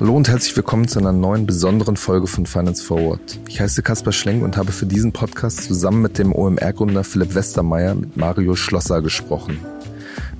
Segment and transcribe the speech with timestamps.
[0.00, 3.38] Hallo und herzlich willkommen zu einer neuen besonderen Folge von Finance Forward.
[3.46, 7.94] Ich heiße Kaspar Schlenk und habe für diesen Podcast zusammen mit dem OMR-Gründer Philipp Westermeier
[7.94, 9.58] mit Mario Schlosser gesprochen.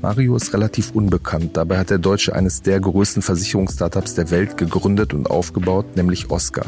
[0.01, 5.13] Mario ist relativ unbekannt, dabei hat der Deutsche eines der größten Versicherungsstartups der Welt gegründet
[5.13, 6.67] und aufgebaut, nämlich Oscar.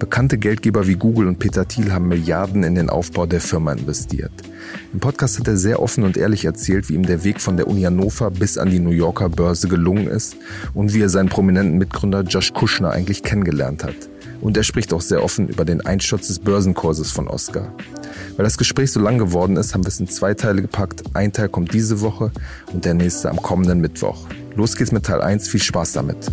[0.00, 4.32] Bekannte Geldgeber wie Google und Peter Thiel haben Milliarden in den Aufbau der Firma investiert.
[4.92, 7.68] Im Podcast hat er sehr offen und ehrlich erzählt, wie ihm der Weg von der
[7.68, 10.36] Uni Hannover bis an die New Yorker Börse gelungen ist
[10.74, 13.94] und wie er seinen prominenten Mitgründer Josh Kushner eigentlich kennengelernt hat.
[14.40, 17.72] Und er spricht auch sehr offen über den Einsturz des Börsenkurses von Oscar.
[18.36, 21.02] Weil das Gespräch so lang geworden ist, haben wir es in zwei Teile gepackt.
[21.14, 22.32] Ein Teil kommt diese Woche
[22.72, 24.26] und der nächste am kommenden Mittwoch.
[24.56, 25.48] Los geht's mit Teil 1.
[25.48, 26.30] Viel Spaß damit.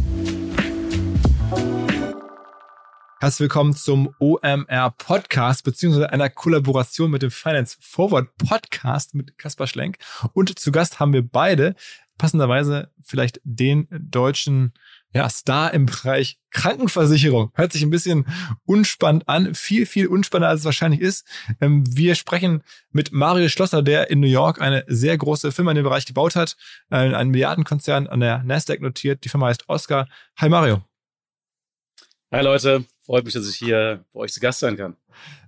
[3.22, 9.68] Herzlich willkommen zum OMR Podcast, beziehungsweise einer Kollaboration mit dem Finance Forward Podcast mit Kaspar
[9.68, 9.98] Schlenk.
[10.32, 11.76] Und zu Gast haben wir beide
[12.18, 14.72] passenderweise vielleicht den deutschen
[15.14, 17.52] ja, Star im Bereich Krankenversicherung.
[17.56, 18.26] Hört sich ein bisschen
[18.64, 21.28] unspannend an, viel, viel unspannender als es wahrscheinlich ist.
[21.60, 25.76] Ähm, wir sprechen mit Mario Schlosser, der in New York eine sehr große Firma in
[25.76, 26.56] dem Bereich gebaut hat,
[26.90, 29.26] äh, einen Milliardenkonzern an der Nasdaq notiert.
[29.26, 30.08] Die Firma heißt Oscar.
[30.38, 30.84] Hi Mario.
[32.32, 34.96] Hi Leute, freut mich, dass ich hier bei euch zu Gast sein kann.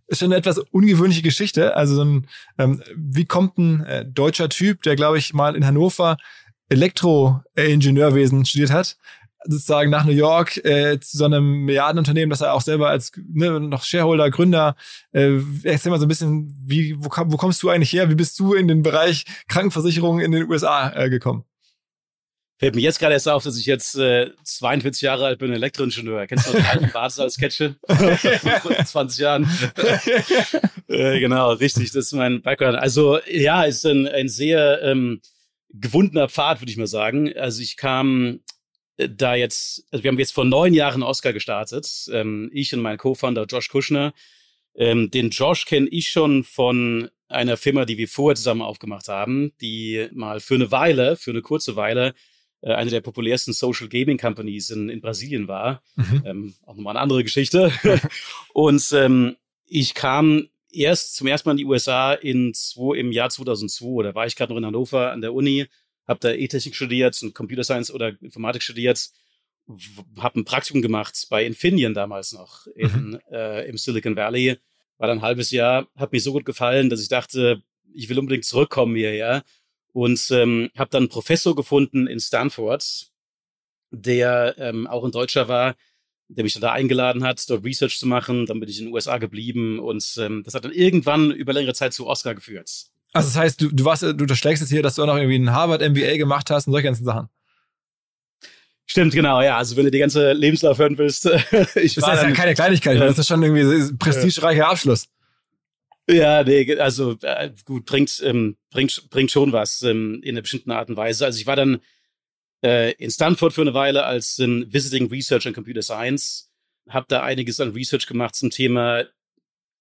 [0.07, 1.75] Ist schon eine etwas ungewöhnliche Geschichte.
[1.77, 5.63] Also so ein, ähm, wie kommt ein äh, deutscher Typ, der glaube ich mal in
[5.63, 6.17] Hannover
[6.69, 8.97] Elektroingenieurwesen studiert hat,
[9.45, 13.59] sozusagen nach New York äh, zu so einem Milliardenunternehmen, das er auch selber als ne,
[13.59, 14.75] noch Shareholder, Gründer,
[15.11, 18.09] äh, erzähl mal so ein bisschen, wie, wo, wo kommst du eigentlich her?
[18.09, 21.45] Wie bist du in den Bereich Krankenversicherung in den USA äh, gekommen?
[22.61, 26.27] Fällt mir jetzt gerade erst auf, dass ich jetzt äh, 42 Jahre alt bin, Elektroingenieur.
[26.27, 27.75] Kennst du noch den alten Bartes als Sketche?
[28.85, 29.49] 20 Jahren.
[30.87, 32.77] äh, genau, richtig, das ist mein Background.
[32.77, 35.21] Also ja, ist ein, ein sehr ähm,
[35.73, 37.35] gewundener Pfad, würde ich mal sagen.
[37.35, 38.41] Also ich kam
[38.97, 41.89] äh, da jetzt, also wir haben jetzt vor neun Jahren Oscar gestartet.
[42.11, 44.13] Ähm, ich und mein Co-Founder Josh Kushner.
[44.75, 49.51] Ähm, den Josh kenne ich schon von einer Firma, die wir vorher zusammen aufgemacht haben,
[49.61, 52.13] die mal für eine Weile, für eine kurze Weile
[52.61, 55.81] äh, eine der populärsten Social Gaming Companies in, in Brasilien war.
[55.95, 56.23] Mhm.
[56.25, 57.71] Ähm, auch nochmal eine andere Geschichte.
[58.53, 59.35] und ähm,
[59.65, 64.03] ich kam erst zum ersten Mal in die USA in zwei, im Jahr 2002.
[64.03, 65.67] Da war ich gerade noch in Hannover an der Uni,
[66.07, 69.09] habe da E-Technik studiert und Computer Science oder Informatik studiert,
[70.17, 73.19] habe ein Praktikum gemacht bei Infineon damals noch in, mhm.
[73.31, 74.57] äh, im Silicon Valley.
[74.97, 77.63] War dann ein halbes Jahr, hat mir so gut gefallen, dass ich dachte,
[77.93, 79.43] ich will unbedingt zurückkommen hierher
[79.93, 83.11] und ähm, habe dann einen Professor gefunden in Stanford,
[83.91, 85.75] der ähm, auch ein Deutscher war,
[86.29, 88.45] der mich dann da eingeladen hat, dort Research zu machen.
[88.45, 91.73] Dann bin ich in den USA geblieben und ähm, das hat dann irgendwann über längere
[91.73, 92.69] Zeit zu Oscar geführt.
[93.13, 95.37] Also das heißt, du, du warst, du unterschlägst jetzt hier, dass du auch noch irgendwie
[95.37, 97.27] ein Harvard MBA gemacht hast und solche ganzen Sachen.
[98.85, 99.57] Stimmt, genau, ja.
[99.57, 101.25] Also wenn du die ganze Lebenslauf hören willst,
[101.75, 105.07] ich das war ist ja keine Kleinigkeit, äh, das ist schon irgendwie prestigereicher Abschluss.
[106.11, 110.71] Ja, nee, also äh, gut, bringt, ähm, bringt, bringt schon was ähm, in einer bestimmten
[110.71, 111.23] Art und Weise.
[111.25, 111.79] Also ich war dann
[112.63, 116.51] äh, in Stanford für eine Weile als ähm, Visiting Research in Computer Science,
[116.89, 119.05] habe da einiges an Research gemacht zum Thema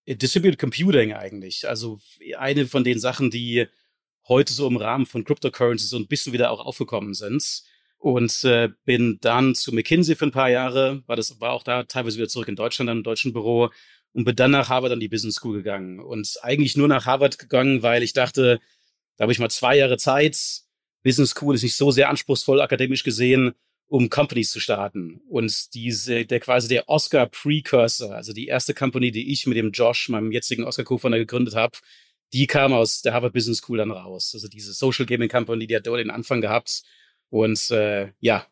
[0.04, 1.68] äh, Distributed Computing eigentlich.
[1.68, 1.98] Also
[2.38, 3.66] eine von den Sachen, die
[4.28, 7.64] heute so im Rahmen von Cryptocurrency so ein bisschen wieder auch aufgekommen sind.
[7.98, 11.82] Und äh, bin dann zu McKinsey für ein paar Jahre, war das war auch da
[11.82, 13.70] teilweise wieder zurück in Deutschland, dann im deutschen Büro
[14.12, 16.00] und bin dann nach Harvard an die Business School gegangen.
[16.00, 18.60] Und eigentlich nur nach Harvard gegangen, weil ich dachte,
[19.16, 20.62] da habe ich mal zwei Jahre Zeit.
[21.02, 23.54] Business School ist nicht so sehr anspruchsvoll akademisch gesehen,
[23.86, 25.20] um Companies zu starten.
[25.28, 29.72] Und diese, der quasi der Oscar Precursor, also die erste Company, die ich mit dem
[29.72, 31.78] Josh, meinem jetzigen Oscar Co-Founder gegründet habe,
[32.32, 34.30] die kam aus der Harvard Business School dann raus.
[34.34, 36.82] Also diese Social Gaming Company, die hat dort den Anfang gehabt.
[37.30, 38.46] Und äh, ja,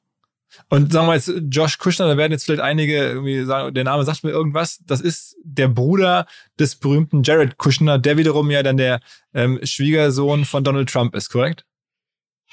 [0.69, 4.05] und sagen wir jetzt, Josh Kushner, da werden jetzt vielleicht einige irgendwie sagen, der Name
[4.05, 4.81] sagt mir irgendwas.
[4.87, 6.27] Das ist der Bruder
[6.59, 9.01] des berühmten Jared Kushner, der wiederum ja dann der
[9.35, 11.65] ähm, Schwiegersohn von Donald Trump ist, korrekt?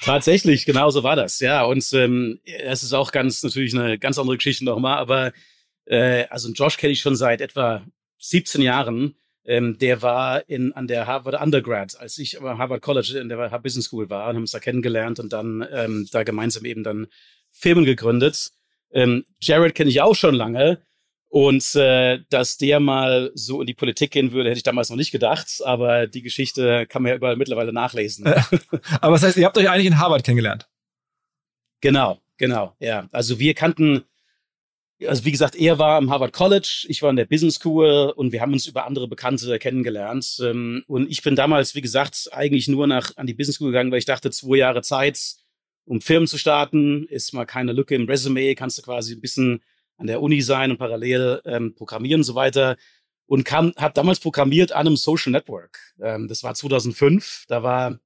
[0.00, 1.64] Tatsächlich, genau so war das, ja.
[1.64, 5.32] Und ähm, es ist auch ganz natürlich eine ganz andere Geschichte nochmal, aber
[5.86, 7.82] äh, also Josh kenne ich schon seit etwa
[8.18, 9.14] 17 Jahren.
[9.44, 13.58] Ähm, der war in, an der Harvard Undergrad, als ich am Harvard College in der
[13.60, 17.06] Business School war, und haben uns da kennengelernt und dann ähm, da gemeinsam eben dann
[17.58, 18.52] Firmen gegründet.
[18.92, 20.80] Ähm, Jared kenne ich auch schon lange.
[21.28, 24.96] Und äh, dass der mal so in die Politik gehen würde, hätte ich damals noch
[24.96, 25.60] nicht gedacht.
[25.64, 28.26] Aber die Geschichte kann man ja überall mittlerweile nachlesen.
[29.00, 30.68] aber das heißt, ihr habt euch eigentlich in Harvard kennengelernt?
[31.80, 33.08] Genau, genau, ja.
[33.12, 34.04] Also wir kannten
[35.04, 38.32] also wie gesagt, er war am Harvard College, ich war in der Business School und
[38.32, 40.40] wir haben uns über andere Bekannte kennengelernt.
[40.42, 43.90] Ähm, und ich bin damals, wie gesagt, eigentlich nur nach an die Business School gegangen,
[43.90, 45.36] weil ich dachte, zwei Jahre Zeit,
[45.86, 49.62] um Firmen zu starten, ist mal keine Lücke im Resume, kannst du quasi ein bisschen
[49.96, 52.76] an der Uni sein und parallel ähm, programmieren und so weiter.
[53.26, 55.78] Und kam, habe damals programmiert an einem Social Network.
[56.00, 57.44] Ähm, das war 2005.
[57.48, 57.98] Da war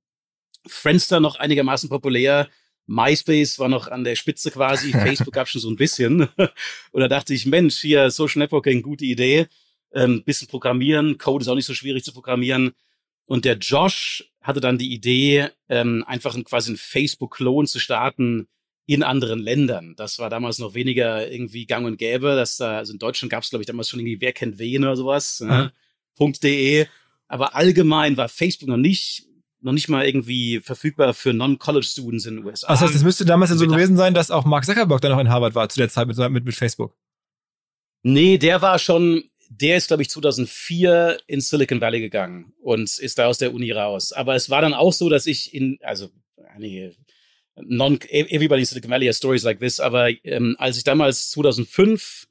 [0.67, 2.49] Friendster noch einigermaßen populär.
[2.87, 6.29] MySpace war noch an der Spitze quasi, Facebook gab schon so ein bisschen.
[6.93, 9.47] und da dachte ich, Mensch, hier Social Networking, gute Idee.
[9.93, 12.73] Ähm, bisschen programmieren, Code ist auch nicht so schwierig zu programmieren.
[13.27, 18.49] Und der Josh hatte dann die Idee, ähm, einfach ein, quasi ein Facebook-Klon zu starten
[18.87, 19.95] in anderen Ländern.
[19.97, 22.35] Das war damals noch weniger irgendwie gang und gäbe.
[22.35, 24.85] Dass da, also in Deutschland gab es, glaube ich, damals schon irgendwie Wer kennt wen
[24.85, 25.41] oder sowas.
[25.41, 25.73] Ne?
[26.19, 26.87] .de.
[27.29, 29.27] Aber allgemein war Facebook noch nicht
[29.63, 32.69] noch nicht mal irgendwie verfügbar für Non-College-Students in den USA.
[32.69, 35.21] Das heißt, es müsste damals ja so gewesen sein, dass auch Mark Zuckerberg dann noch
[35.21, 36.97] in Harvard war zu der Zeit mit, mit, mit Facebook.
[38.03, 43.19] Nee, der war schon, der ist, glaube ich, 2004 in Silicon Valley gegangen und ist
[43.19, 44.13] da aus der Uni raus.
[44.13, 46.09] Aber es war dann auch so, dass ich in, also
[46.55, 46.95] einige
[47.57, 52.29] non, everybody in Silicon Valley has stories like this, aber ähm, als ich damals 2005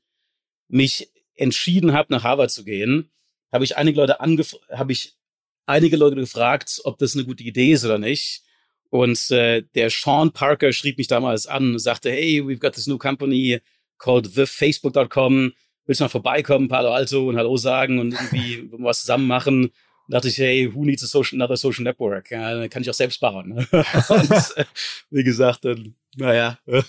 [0.69, 3.11] mich entschieden habe, nach Harvard zu gehen,
[3.51, 5.17] habe ich einige Leute angef habe ich
[5.65, 8.43] einige Leute gefragt, ob das eine gute Idee ist oder nicht.
[8.89, 12.87] Und äh, der Sean Parker schrieb mich damals an und sagte, hey, we've got this
[12.87, 13.59] new company
[13.99, 15.53] called thefacebook.com.
[15.89, 19.63] Willst du mal vorbeikommen, Palo Alto und Hallo sagen und irgendwie was zusammen machen?
[19.65, 19.71] Und
[20.13, 22.29] dachte ich, hey, who needs a social, another social network?
[22.29, 23.53] Ja, kann ich auch selbst bauen.
[23.71, 24.65] und, äh,
[25.09, 26.59] wie gesagt, dann, naja.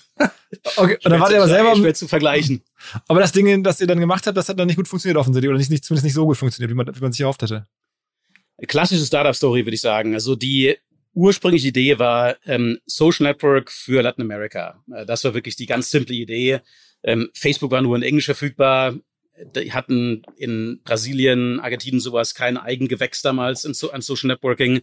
[0.77, 2.65] Okay, und dann war der aber selber schwer zu vergleichen.
[3.07, 5.49] Aber das Ding, das ihr dann gemacht habt, das hat dann nicht gut funktioniert offensichtlich
[5.49, 7.69] oder nicht, nicht zumindest nicht so gut funktioniert, wie man, wie man sich erhofft hätte
[8.67, 10.15] klassische Startup-Story, würde ich sagen.
[10.15, 10.77] Also die
[11.15, 14.83] ursprüngliche Idee war ähm, Social Network für Latin America.
[14.95, 16.61] Äh, das war wirklich die ganz simple Idee.
[17.03, 18.95] Ähm, Facebook war nur in Englisch verfügbar.
[19.55, 24.83] Die hatten in Brasilien, Argentinien sowas kein Eigengewächs damals in, an Social Networking.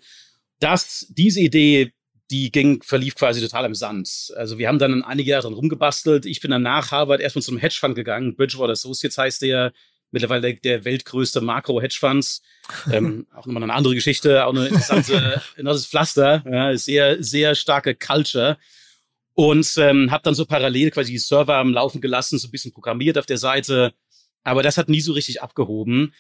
[0.60, 1.94] Das, diese Idee,
[2.32, 4.34] die ging, verlief quasi total im Sand.
[4.36, 6.26] Also wir haben dann einige Jahre dran rumgebastelt.
[6.26, 8.36] Ich bin dann nach Harvard erstmal zum Hedgefonds gegangen.
[8.36, 9.72] Bridgewater Associates heißt der
[10.12, 12.42] mittlerweile der, der weltgrößte Makro-Hedgefonds.
[12.92, 17.96] ähm, auch nochmal eine andere Geschichte, auch eine interessante, interessantes Pflaster, ja, sehr, sehr starke
[17.96, 18.58] Culture.
[19.40, 22.74] Und ähm, habe dann so parallel quasi die Server am Laufen gelassen, so ein bisschen
[22.74, 23.94] programmiert auf der Seite.
[24.44, 26.16] Aber das hat nie so richtig abgehoben.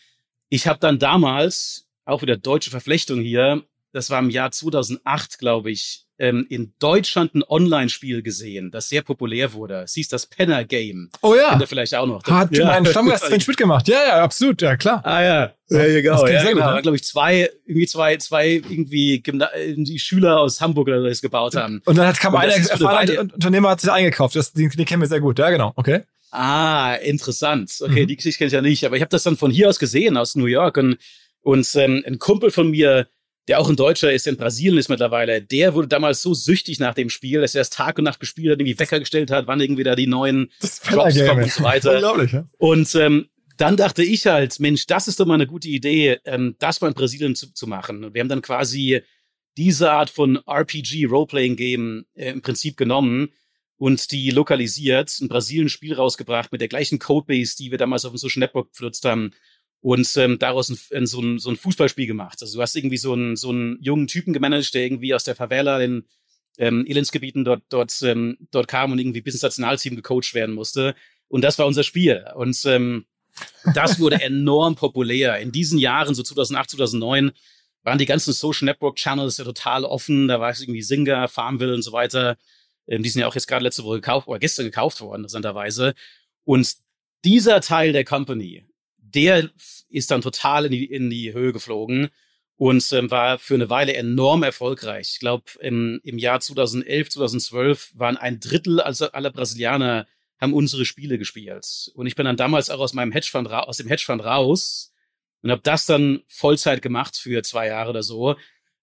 [0.49, 3.63] Ich habe dann damals, auch wieder deutsche Verflechtung hier,
[3.97, 9.01] das war im Jahr 2008, glaube ich, ähm, in Deutschland ein Online-Spiel gesehen, das sehr
[9.01, 9.83] populär wurde.
[9.83, 11.09] Es hieß das Penner Game.
[11.21, 11.49] Oh ja.
[11.49, 12.23] Kennt ihr vielleicht auch noch.
[12.25, 12.65] Hat ja.
[12.65, 13.87] mein Stammgast Sven Schmidt gemacht.
[13.87, 15.05] Ja, ja, absolut, ja, klar.
[15.05, 15.53] Ah ja.
[15.69, 16.21] Ja, ja, genau.
[16.21, 16.65] Das ja, sehr genau.
[16.65, 16.81] Gut, ne?
[16.81, 21.21] glaube ich, zwei, irgendwie zwei, zwei irgendwie Gymna die Schüler aus Hamburg oder so das
[21.21, 21.81] gebaut haben.
[21.85, 24.35] Und dann hat, kam einer erfahrener Unternehmer hat sich eingekauft.
[24.35, 25.39] Das, den, den kennen wir sehr gut.
[25.39, 25.73] Ja, genau.
[25.75, 26.01] Okay.
[26.31, 27.71] Ah, interessant.
[27.81, 28.07] Okay, mhm.
[28.07, 28.85] die Geschichte kenne ich ja nicht.
[28.85, 30.77] Aber ich habe das dann von hier aus gesehen, aus New York.
[30.77, 30.97] Und,
[31.41, 33.07] und ähm, ein Kumpel von mir,
[33.47, 36.93] der auch ein Deutscher ist, in Brasilien ist mittlerweile, der wurde damals so süchtig nach
[36.93, 39.61] dem Spiel, dass er es Tag und Nacht gespielt hat, irgendwie Wecker gestellt hat, wann
[39.61, 41.93] irgendwie da die neuen Drops kommen und so weiter.
[41.93, 42.45] Unglaublich, ja?
[42.57, 46.55] Und ähm, dann dachte ich halt, Mensch, das ist doch mal eine gute Idee, ähm,
[46.59, 48.03] das mal in Brasilien zu, zu machen.
[48.03, 49.01] Und wir haben dann quasi
[49.55, 53.29] diese Art von RPG Roleplaying Game äh, im Prinzip genommen
[53.77, 58.11] und die lokalisiert, ein Brasilien Spiel rausgebracht mit der gleichen Codebase, die wir damals auf
[58.11, 59.31] dem Social Network benutzt haben
[59.87, 62.39] und ähm, daraus ein, so, ein, so ein Fußballspiel gemacht.
[62.41, 65.33] Also du hast irgendwie so einen, so einen jungen Typen gemanagt, der irgendwie aus der
[65.33, 66.03] Favela, den
[66.57, 70.93] ähm, Elendsgebieten dort, dort, ähm, dort kam und irgendwie bis ins Nationalteam gecoacht werden musste.
[71.29, 72.25] Und das war unser Spiel.
[72.35, 73.05] Und ähm,
[73.73, 75.39] das wurde enorm populär.
[75.39, 77.31] In diesen Jahren, so 2008, 2009,
[77.83, 80.27] waren die ganzen Social Network Channels ja total offen.
[80.27, 82.35] Da war es irgendwie Singer, Farmville und so weiter.
[82.87, 85.93] Ähm, die sind ja auch jetzt gerade letzte Woche gekauft oder gestern gekauft worden, interessanterweise.
[86.43, 86.75] Und
[87.23, 88.66] dieser Teil der Company,
[89.13, 89.49] der
[89.89, 92.09] ist dann total in die, in die Höhe geflogen
[92.57, 95.11] und ähm, war für eine Weile enorm erfolgreich.
[95.13, 100.07] Ich glaube, im, im Jahr 2011, 2012 waren ein Drittel aller Brasilianer
[100.39, 101.91] haben unsere Spiele gespielt.
[101.95, 104.93] Und ich bin dann damals auch aus meinem Hedgefonds aus dem Hedgefonds raus
[105.41, 108.35] und habe das dann Vollzeit gemacht für zwei Jahre oder so.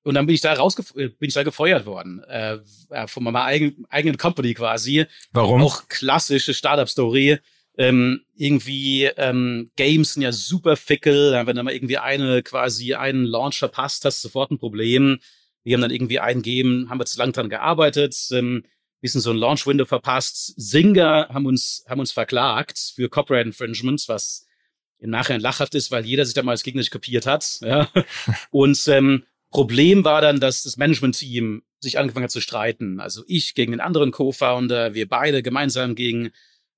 [0.03, 2.59] Und dann bin ich da raus, bin ich da gefeuert worden äh,
[3.07, 5.07] von meiner eigenen, eigenen Company quasi.
[5.33, 5.63] Warum?
[5.63, 7.39] Auch klassische Startup-Story
[7.77, 11.33] ähm, irgendwie ähm, Games sind ja super fickel.
[11.47, 15.19] Wenn du mal irgendwie eine quasi einen Launch verpasst, hast du sofort ein Problem.
[15.65, 18.65] Wir haben dann irgendwie ein Game, haben wir zu lang dran gearbeitet, ähm,
[19.05, 20.55] bisschen so ein Launch-Window verpasst.
[20.57, 24.47] Singer haben uns, haben uns verklagt für Copyright Infringements, was
[24.99, 27.59] im Nachhinein lachhaft ist, weil jeder sich damals gegen sich kopiert hat.
[27.61, 27.91] Ja.
[28.51, 32.99] Und ähm, Problem war dann, dass das Management-Team sich angefangen hat zu streiten.
[32.99, 36.31] Also ich gegen den anderen Co-Founder, wir beide gemeinsam gegen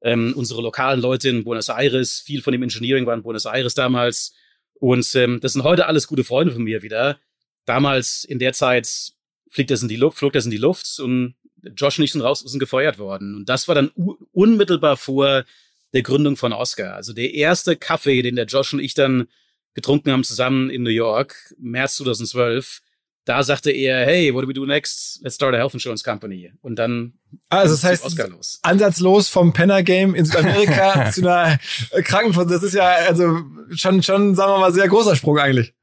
[0.02, 3.74] Ähm, unsere lokalen Leute in Buenos Aires, viel von dem Engineering war in Buenos Aires
[3.74, 4.34] damals.
[4.74, 7.18] Und ähm, das sind heute alles gute Freunde von mir wieder.
[7.64, 9.12] Damals in der Zeit
[9.50, 11.34] fliegt das in die Luft, flog das in die Luft und
[11.74, 13.34] Josh und ich sind raus, sind gefeuert worden.
[13.34, 13.90] Und das war dann
[14.32, 15.44] unmittelbar vor
[15.92, 16.94] der Gründung von Oscar.
[16.94, 19.28] Also der erste Kaffee, den der Josh und ich dann
[19.74, 22.82] getrunken haben zusammen in New York, März 2012,
[23.26, 25.20] da sagte er, hey, what do we do next?
[25.22, 26.52] Let's start a health insurance company.
[26.62, 27.14] Und dann
[27.48, 28.60] also das heißt, Oscar los.
[28.62, 31.58] ansatzlos vom Penner Game in Südamerika zu einer
[32.04, 32.48] Krankenversicherung.
[32.48, 33.40] Das ist ja also
[33.74, 35.74] schon, schon, sagen wir mal, sehr großer Sprung eigentlich.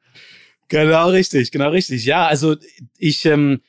[0.69, 2.05] Genau richtig, genau richtig.
[2.05, 2.55] Ja, also
[2.97, 3.61] ich, ähm,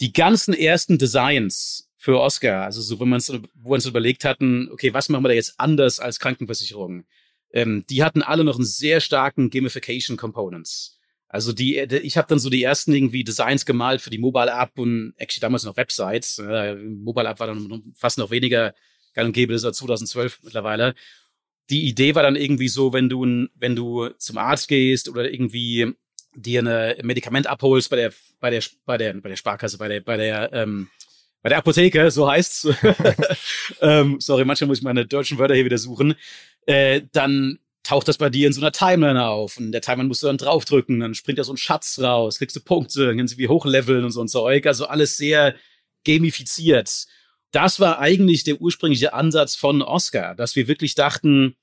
[0.00, 4.70] die ganzen ersten Designs für Oscar, also so, wenn man wo wir uns überlegt hatten,
[4.72, 7.04] okay, was machen wir da jetzt anders als Krankenversicherung?
[7.52, 10.99] Ähm, die hatten alle noch einen sehr starken Gamification Components.
[11.32, 14.76] Also die, ich habe dann so die ersten irgendwie Designs gemalt für die Mobile App
[14.76, 16.38] und actually damals noch Websites.
[16.40, 18.74] Äh, Mobile App war dann fast noch weniger
[19.14, 20.96] gang und gäbe, das war 2012 mittlerweile.
[21.70, 25.94] Die Idee war dann irgendwie so, wenn du, wenn du zum Arzt gehst oder irgendwie
[26.34, 30.00] dir eine Medikament abholst bei der, bei der, bei der, bei der Sparkasse, bei der,
[30.00, 30.88] bei der, ähm,
[31.42, 32.68] bei der Apotheke, so heißt's.
[33.80, 36.16] ähm, sorry, manchmal muss ich meine deutschen Wörter hier wieder suchen.
[36.66, 40.22] Äh, dann taucht das bei dir in so einer Timeline auf und der Timeline musst
[40.22, 43.34] du dann draufdrücken, dann springt da so ein Schatz raus, kriegst du Punkte, dann kannst
[43.34, 45.54] du wie hochleveln und so ein Zeug, also alles sehr
[46.04, 47.06] gamifiziert.
[47.52, 51.56] Das war eigentlich der ursprüngliche Ansatz von Oscar, dass wir wirklich dachten,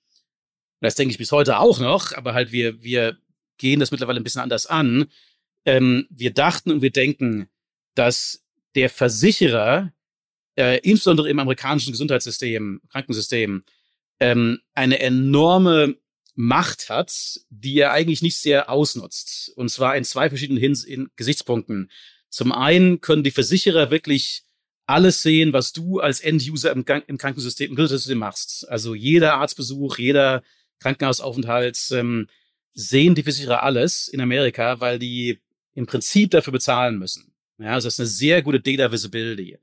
[0.82, 3.18] das denke ich bis heute auch noch, aber halt wir, wir
[3.58, 5.06] gehen das mittlerweile ein bisschen anders an.
[5.66, 7.48] Ähm, wir dachten und wir denken,
[7.96, 8.44] dass
[8.76, 9.92] der Versicherer,
[10.56, 13.64] äh, insbesondere im amerikanischen Gesundheitssystem, Krankensystem,
[14.20, 15.96] ähm, eine enorme
[16.40, 19.52] Macht hat, die er eigentlich nicht sehr ausnutzt.
[19.56, 21.90] Und zwar in zwei verschiedenen Hins in Gesichtspunkten.
[22.30, 24.44] Zum einen können die Versicherer wirklich
[24.86, 28.70] alles sehen, was du als End-User im, im, Krankensystem, im Gesundheitssystem machst.
[28.70, 30.44] Also jeder Arztbesuch, jeder
[30.80, 32.28] Krankenhausaufenthalt, ähm,
[32.74, 35.40] sehen die Versicherer alles in Amerika, weil die
[35.74, 37.34] im Prinzip dafür bezahlen müssen.
[37.58, 39.58] Ja, also das ist eine sehr gute Data Visibility.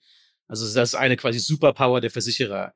[0.48, 2.74] Also das ist eine quasi Superpower der Versicherer.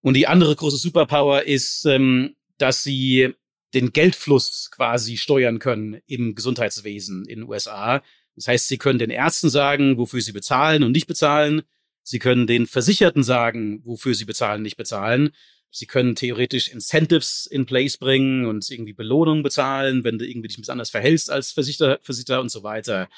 [0.00, 3.34] Und die andere große Superpower ist, ähm, dass sie
[3.74, 8.02] den Geldfluss quasi steuern können im Gesundheitswesen in den USA.
[8.36, 11.62] Das heißt, sie können den Ärzten sagen, wofür sie bezahlen und nicht bezahlen.
[12.02, 15.30] Sie können den Versicherten sagen, wofür sie bezahlen und nicht bezahlen.
[15.70, 20.58] Sie können theoretisch Incentives in place bringen und irgendwie Belohnungen bezahlen, wenn du irgendwie dich
[20.58, 23.08] ein bisschen anders verhältst als Versicherer, Versicherer und so weiter.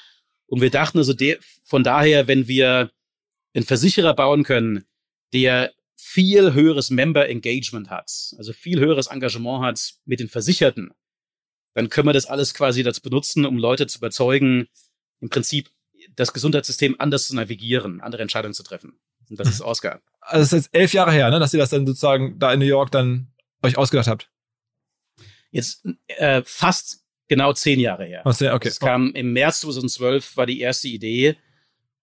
[0.47, 2.91] Und wir dachten also de von daher, wenn wir
[3.53, 4.85] einen Versicherer bauen können,
[5.33, 10.91] der viel höheres Member Engagement hat, also viel höheres Engagement hat mit den Versicherten,
[11.73, 14.67] dann können wir das alles quasi dazu benutzen, um Leute zu überzeugen,
[15.19, 15.69] im Prinzip
[16.15, 18.99] das Gesundheitssystem anders zu navigieren, andere Entscheidungen zu treffen.
[19.29, 20.01] Und das ist Oscar.
[20.29, 22.59] Also es ist jetzt elf Jahre her, ne, dass ihr das dann sozusagen da in
[22.59, 23.31] New York dann
[23.63, 24.29] euch ausgedacht habt.
[25.51, 28.23] Jetzt äh, fast genau zehn Jahre her.
[28.25, 28.67] Oh, sehr, okay.
[28.67, 31.37] Es kam im März 2012 war die erste Idee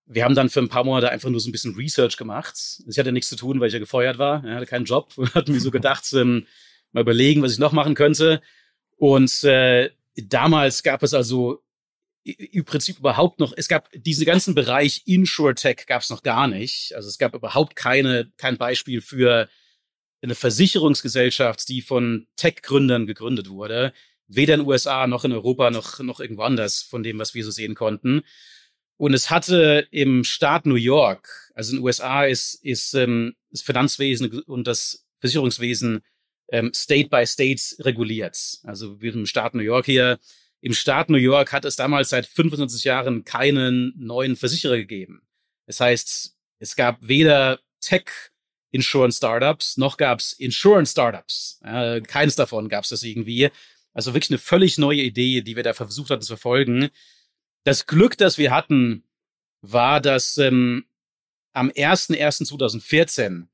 [0.06, 2.82] wir haben dann für ein paar Monate einfach nur so ein bisschen Research gemacht.
[2.86, 4.44] Ich hatte nichts zu tun, weil ich ja gefeuert war.
[4.44, 5.12] Ich hatte keinen Job.
[5.34, 6.46] Hatte mir so gedacht, ähm,
[6.92, 8.42] mal überlegen, was ich noch machen könnte.
[8.96, 11.62] Und äh, damals gab es also
[12.24, 16.94] im Prinzip überhaupt noch, es gab diesen ganzen Bereich InsurTech gab es noch gar nicht.
[16.94, 19.48] Also es gab überhaupt keine, kein Beispiel für
[20.22, 23.92] eine Versicherungsgesellschaft, die von Tech-Gründern gegründet wurde.
[24.26, 27.44] Weder in den USA noch in Europa noch, noch irgendwo anders von dem, was wir
[27.44, 28.22] so sehen konnten.
[28.96, 33.62] Und es hatte im Staat New York, also in den USA ist, ist ähm, das
[33.62, 36.02] Finanzwesen und das Versicherungswesen
[36.50, 38.58] ähm, State by State reguliert.
[38.62, 40.18] Also wie im Staat New York hier.
[40.60, 45.22] Im Staat New York hat es damals seit 25 Jahren keinen neuen Versicherer gegeben.
[45.66, 48.04] Das heißt, es gab weder Tech
[48.70, 51.60] Insurance Startups noch gab es Insurance Startups.
[51.64, 53.50] Äh, keines davon gab es das irgendwie.
[53.92, 56.90] Also wirklich eine völlig neue Idee, die wir da versucht hatten zu verfolgen.
[57.64, 59.04] Das Glück, das wir hatten,
[59.62, 60.84] war, dass ähm,
[61.52, 63.46] am 01.01.2014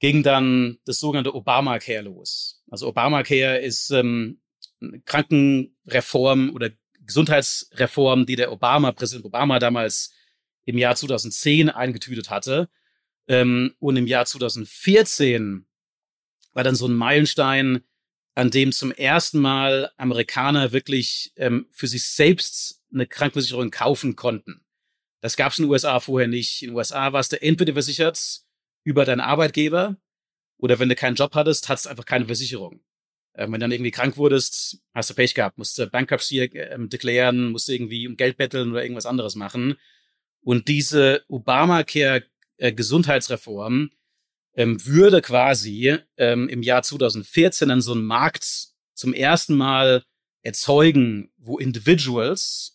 [0.00, 2.62] ging dann das sogenannte Obamacare los.
[2.70, 4.40] Also Obamacare ist ähm,
[5.04, 6.70] Krankenreform oder
[7.00, 10.12] Gesundheitsreform, die der Obama, Präsident Obama damals
[10.64, 12.70] im Jahr 2010 eingetütet hatte.
[13.28, 15.66] Ähm, und im Jahr 2014
[16.54, 17.82] war dann so ein Meilenstein,
[18.34, 24.64] an dem zum ersten Mal Amerikaner wirklich ähm, für sich selbst eine Krankenversicherung kaufen konnten.
[25.20, 26.62] Das gab es in den USA vorher nicht.
[26.62, 28.42] In den USA warst du entweder versichert
[28.84, 29.96] über deinen Arbeitgeber
[30.58, 32.80] oder wenn du keinen Job hattest, hattest du einfach keine Versicherung.
[33.34, 36.88] Ähm, wenn du dann irgendwie krank wurdest, hast du Pech gehabt, musst du Bankruptcy ähm,
[36.88, 39.76] deklarieren, musst du irgendwie um Geld betteln oder irgendwas anderes machen.
[40.42, 42.24] Und diese Obamacare
[42.58, 42.72] äh,
[44.56, 50.04] ähm, würde quasi ähm, im Jahr 2014 dann so einen Markt zum ersten Mal
[50.42, 52.73] erzeugen, wo Individuals,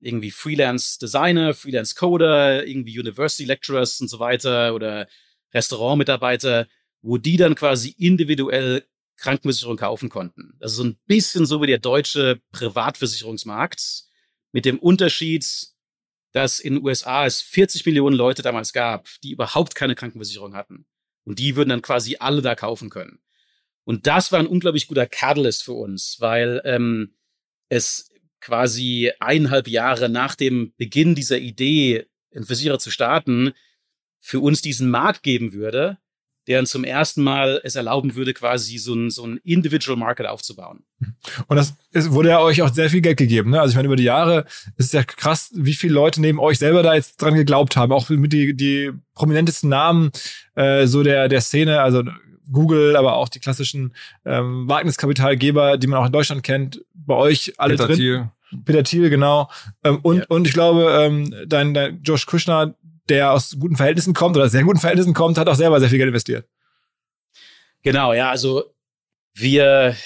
[0.00, 5.08] irgendwie Freelance Designer, Freelance Coder, irgendwie University Lecturers und so weiter oder
[5.54, 6.68] Restaurantmitarbeiter,
[7.02, 8.84] wo die dann quasi individuell
[9.16, 10.54] Krankenversicherung kaufen konnten.
[10.58, 14.04] Das ist so ein bisschen so wie der deutsche Privatversicherungsmarkt
[14.52, 15.46] mit dem Unterschied,
[16.32, 20.86] dass in den USA es 40 Millionen Leute damals gab, die überhaupt keine Krankenversicherung hatten.
[21.24, 23.20] Und die würden dann quasi alle da kaufen können.
[23.84, 27.14] Und das war ein unglaublich guter Catalyst für uns, weil ähm,
[27.68, 33.52] es quasi eineinhalb Jahre nach dem Beginn dieser Idee, einen Versicherer zu starten,
[34.20, 35.98] für uns diesen Markt geben würde,
[36.46, 40.26] der uns zum ersten Mal es erlauben würde, quasi so ein, so ein Individual Market
[40.26, 40.84] aufzubauen.
[41.48, 43.50] Und das ist, wurde ja euch auch sehr viel Geld gegeben.
[43.50, 43.60] Ne?
[43.60, 44.44] Also ich meine, über die Jahre
[44.76, 47.92] ist es ja krass, wie viele Leute neben euch selber da jetzt dran geglaubt haben.
[47.92, 50.10] Auch mit die, die prominentesten Namen
[50.54, 52.04] äh, so der, der Szene, also
[52.50, 57.54] Google, aber auch die klassischen ähm, Wagniskapitalgeber, die man auch in Deutschland kennt, bei euch
[57.58, 57.96] alle Peter drin.
[57.96, 58.30] Thiel.
[58.64, 59.50] Peter Thiel, genau.
[59.84, 60.24] Ähm, und, ja.
[60.28, 62.74] und ich glaube, ähm, dein, dein Josh Kushner,
[63.08, 65.98] der aus guten Verhältnissen kommt oder sehr guten Verhältnissen kommt, hat auch selber sehr viel
[65.98, 66.46] Geld investiert.
[67.82, 68.74] Genau, ja, also
[69.34, 69.96] wir,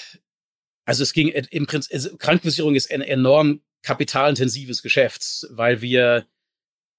[0.85, 6.27] also es ging im Prinzip, also Krankenversicherung ist ein enorm kapitalintensives Geschäft, weil wir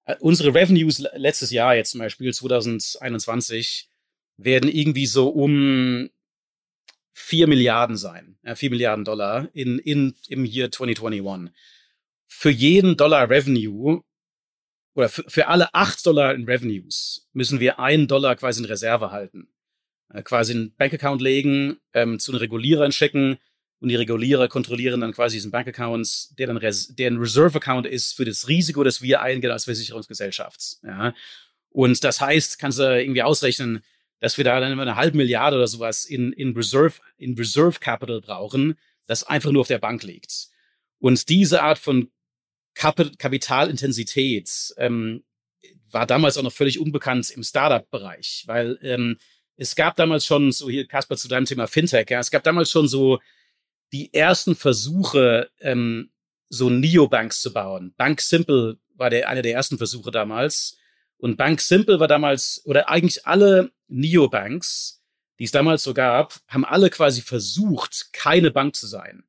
[0.05, 3.89] äh, unsere Revenues letztes Jahr jetzt zum Beispiel 2021
[4.37, 6.09] werden irgendwie so um
[7.13, 11.53] 4 Milliarden sein, 4 Milliarden Dollar in, in, im Jahr 2021.
[12.25, 14.03] Für jeden Dollar Revenue
[14.95, 19.11] oder für, für alle 8 Dollar in Revenues müssen wir einen Dollar quasi in Reserve
[19.11, 19.47] halten.
[20.13, 23.37] Äh, quasi einen Bankaccount legen, ähm, zu den Regulierern schicken
[23.79, 27.85] und die Regulierer kontrollieren dann quasi diesen Bankaccounts, der dann Res der ein Reserve Account
[27.85, 30.77] ist für das Risiko, das wir eingehen als Versicherungsgesellschaft.
[30.83, 31.13] Ja.
[31.69, 33.83] Und das heißt, kannst du irgendwie ausrechnen,
[34.23, 37.81] dass wir da dann immer eine halbe Milliarde oder sowas in, in Reserve, in Reserve
[37.81, 40.47] Capital brauchen, das einfach nur auf der Bank liegt.
[40.99, 42.09] Und diese Art von
[42.73, 45.25] Kap Kapitalintensität ähm,
[45.91, 49.17] war damals auch noch völlig unbekannt im Startup-Bereich, weil ähm,
[49.57, 52.71] es gab damals schon, so hier Kasper zu deinem Thema Fintech, ja, es gab damals
[52.71, 53.19] schon so
[53.91, 56.11] die ersten Versuche, ähm,
[56.47, 57.93] so Neobanks zu bauen.
[57.97, 60.77] Bank Simple war der, einer der ersten Versuche damals.
[61.17, 65.01] Und Bank Simple war damals, oder eigentlich alle Neobanks,
[65.39, 69.23] die es damals so gab, haben alle quasi versucht, keine Bank zu sein.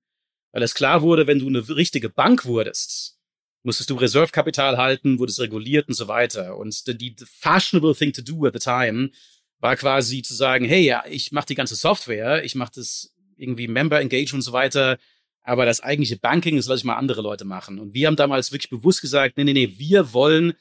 [0.52, 3.18] Weil es klar wurde, wenn du eine richtige Bank wurdest,
[3.62, 6.56] musstest du Reservekapital halten, wurdest reguliert und so weiter.
[6.56, 9.10] Und die, the fashionable thing to do at the time
[9.58, 13.66] war quasi zu sagen, hey, ja, ich mache die ganze Software, ich mache das irgendwie
[13.66, 14.98] Member Engagement und so weiter,
[15.42, 17.78] aber das eigentliche Banking, das lasse ich mal andere Leute machen.
[17.78, 20.54] Und wir haben damals wirklich bewusst gesagt, nee, nee, nee, wir wollen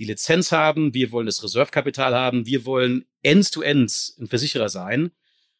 [0.00, 5.10] die Lizenz haben, wir wollen das Reservekapital haben, wir wollen end-to-end -End ein Versicherer sein,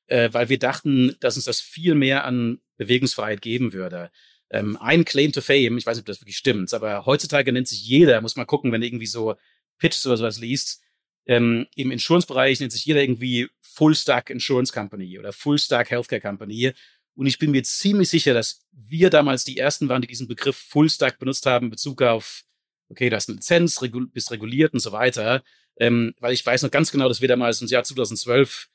[0.06, 4.10] äh, weil wir dachten, dass uns das viel mehr an Bewegungsfreiheit geben würde.
[4.48, 7.68] Ähm, ein Claim to Fame, ich weiß nicht, ob das wirklich stimmt, aber heutzutage nennt
[7.68, 9.36] sich jeder, muss mal gucken, wenn irgendwie so
[9.78, 10.82] Pitches oder sowas liest,
[11.26, 16.22] ähm, im Insurance-Bereich nennt sich jeder irgendwie Full Stack Insurance Company oder Full Stack Healthcare
[16.22, 16.72] Company.
[17.14, 20.56] Und ich bin mir ziemlich sicher, dass wir damals die ersten waren, die diesen Begriff
[20.56, 22.44] Full Stack benutzt haben in Bezug auf
[22.90, 25.42] okay, da ist eine Lizenz, regul bist reguliert und so weiter.
[25.78, 28.68] Ähm, weil ich weiß noch ganz genau, dass wir damals im Jahr 2012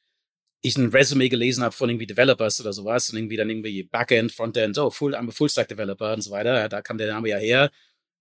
[0.61, 4.31] ich ein Resume gelesen habe von irgendwie Developers oder sowas und irgendwie dann irgendwie Backend,
[4.31, 6.67] Frontend, oh, full, I'm a Full Stack Developer und so weiter.
[6.69, 7.71] Da kam der Name ja her.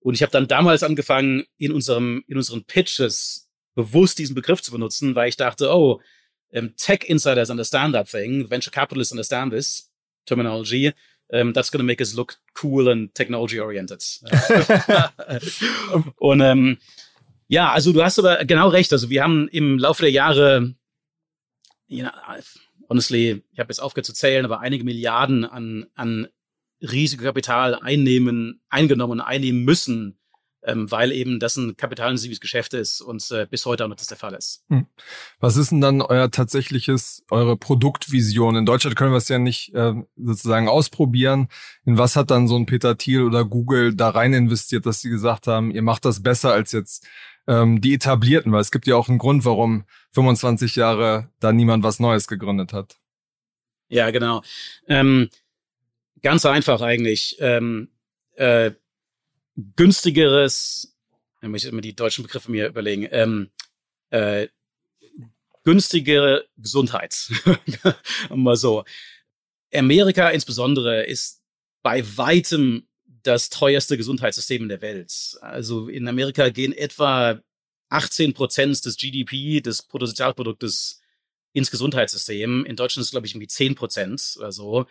[0.01, 4.73] Und ich habe dann damals angefangen, in unserem, in unseren Pitches bewusst diesen Begriff zu
[4.73, 6.03] benutzen, weil ich dachte, oh,
[6.51, 9.91] um, Tech Insiders understand that thing, Venture Capitalists understand this
[10.27, 10.93] terminology
[11.33, 14.03] um, that's gonna make us look cool and technology oriented.
[16.19, 16.79] und ähm,
[17.49, 18.93] ja, also du hast aber genau recht.
[18.93, 20.75] Also wir haben im Laufe der Jahre,
[21.87, 22.11] you know,
[22.89, 26.29] honestly, ich habe jetzt aufgehört zu zählen, aber einige Milliarden an, an
[26.81, 30.19] Risikokapital einnehmen, eingenommen, einnehmen müssen,
[30.65, 34.07] ähm, weil eben das ein kapitalintensives Geschäft ist und äh, bis heute auch noch das
[34.07, 34.65] der Fall ist.
[34.69, 34.87] Hm.
[35.39, 38.57] Was ist denn dann euer tatsächliches, eure Produktvision?
[38.57, 41.49] In Deutschland können wir es ja nicht äh, sozusagen ausprobieren.
[41.85, 45.11] In was hat dann so ein Peter Thiel oder Google da rein investiert, dass sie
[45.11, 47.07] gesagt haben, ihr macht das besser als jetzt
[47.47, 48.53] ähm, die etablierten?
[48.53, 52.73] Weil es gibt ja auch einen Grund, warum 25 Jahre da niemand was Neues gegründet
[52.73, 52.97] hat.
[53.89, 54.43] Ja, genau.
[54.89, 55.29] Ähm,
[56.23, 57.37] ganz einfach eigentlich.
[57.39, 57.91] Ähm,
[58.37, 58.73] äh,
[59.57, 60.97] günstigeres,
[61.43, 63.51] ich muss immer die deutschen Begriffe mir überlegen, ähm,
[64.11, 64.49] äh,
[65.65, 67.31] günstigere Gesundheit.
[68.31, 68.85] mal so.
[69.73, 71.43] Amerika insbesondere ist
[71.83, 72.87] bei weitem
[73.23, 75.37] das teuerste Gesundheitssystem in der Welt.
[75.41, 77.41] Also in Amerika gehen etwa
[77.89, 81.01] 18 Prozent des GDP, des Bruttosozialproduktes,
[81.53, 82.67] ins Gesundheitssystem.
[82.67, 84.87] In Deutschland ist es, glaube ich, irgendwie 10 Prozent oder so.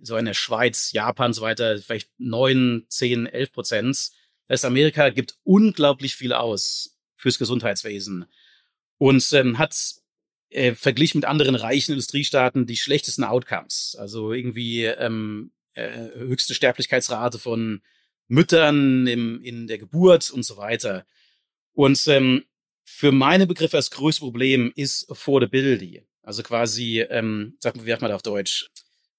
[0.00, 4.10] So in der Schweiz, Japan und so weiter, vielleicht 9, 10, 11 Prozent.
[4.46, 8.26] Das Amerika gibt unglaublich viel aus fürs Gesundheitswesen
[8.98, 9.74] und ähm, hat
[10.50, 13.96] äh, verglichen mit anderen reichen Industriestaaten die schlechtesten Outcomes.
[13.98, 17.82] Also irgendwie ähm, äh, höchste Sterblichkeitsrate von
[18.28, 21.06] Müttern im, in der Geburt und so weiter.
[21.72, 22.44] Und ähm,
[22.84, 26.02] für meine Begriffe das größte Problem ist Affordability.
[26.22, 28.70] Also quasi, ähm, sag mal, wie sagt man da auf Deutsch,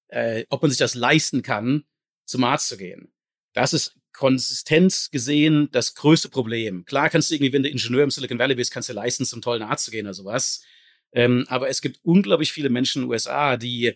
[0.09, 1.85] äh, ob man sich das leisten kann,
[2.25, 3.11] zum Arzt zu gehen.
[3.53, 6.85] Das ist konsistent gesehen das größte Problem.
[6.85, 9.41] Klar kannst du irgendwie, wenn du Ingenieur im Silicon Valley bist, kannst du leisten, zum
[9.41, 10.63] tollen Arzt zu gehen oder sowas.
[11.11, 13.95] Ähm, aber es gibt unglaublich viele Menschen in den USA, die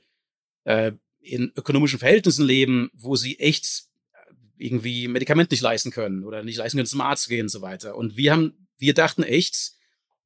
[0.64, 3.84] äh, in ökonomischen Verhältnissen leben, wo sie echt
[4.58, 7.62] irgendwie Medikament nicht leisten können oder nicht leisten können, zum Arzt zu gehen und so
[7.62, 7.96] weiter.
[7.96, 9.74] Und wir haben, wir dachten echt,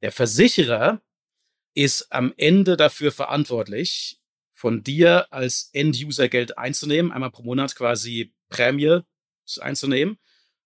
[0.02, 1.02] der Versicherer
[1.74, 4.20] ist am Ende dafür verantwortlich,
[4.58, 9.02] von dir als End-User Geld einzunehmen, einmal pro Monat quasi Prämie
[9.60, 10.18] einzunehmen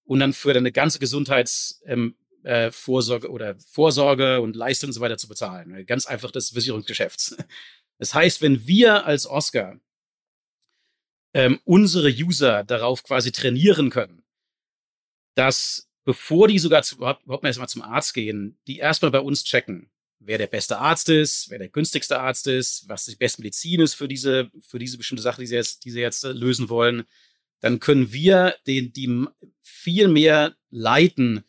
[0.05, 5.17] und dann für deine ganze Gesundheitsvorsorge ähm, äh, oder Vorsorge und Leistung und so weiter
[5.17, 5.85] zu bezahlen.
[5.85, 7.35] Ganz einfach das Versicherungsgeschäfts.
[7.97, 9.79] Das heißt, wenn wir als Oscar
[11.35, 14.23] ähm, unsere User darauf quasi trainieren können,
[15.35, 19.91] dass bevor die sogar zu, überhaupt erstmal zum Arzt gehen, die erstmal bei uns checken,
[20.23, 23.95] wer der beste Arzt ist, wer der günstigste Arzt ist, was die beste Medizin ist
[23.95, 27.03] für diese, für diese bestimmte Sache, die sie jetzt, die sie jetzt äh, lösen wollen,
[27.59, 29.25] dann können wir den, die
[29.61, 31.43] viel mehr leiten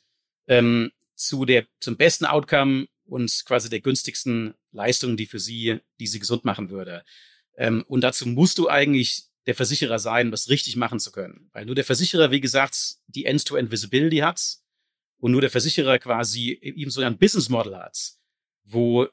[0.46, 6.06] ähm, zu der, zum besten Outcome und quasi der günstigsten Leistung, die für sie, die
[6.06, 7.04] sie gesund machen würde.
[7.56, 11.50] Ähm, und dazu musst du eigentlich der Versicherer sein, das richtig machen zu können.
[11.52, 14.58] Weil nur der Versicherer, wie gesagt, die End-to-End-Visibility hat
[15.18, 18.14] und nur der Versicherer quasi eben so ein Business Model hat,
[18.64, 19.06] wo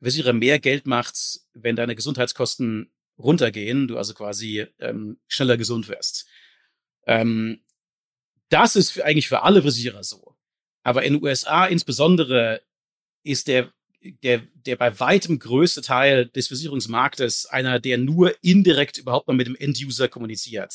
[0.00, 6.26] Versicherer mehr Geld macht, wenn deine Gesundheitskosten runtergehen, du also quasi ähm, schneller gesund wirst.
[7.06, 7.64] Ähm,
[8.48, 10.36] das ist für, eigentlich für alle Versicherer so.
[10.82, 12.62] Aber in den USA insbesondere
[13.22, 13.72] ist der
[14.22, 19.46] der, der bei weitem größte Teil des Versicherungsmarktes einer, der nur indirekt überhaupt mal mit
[19.46, 20.74] dem Enduser kommuniziert.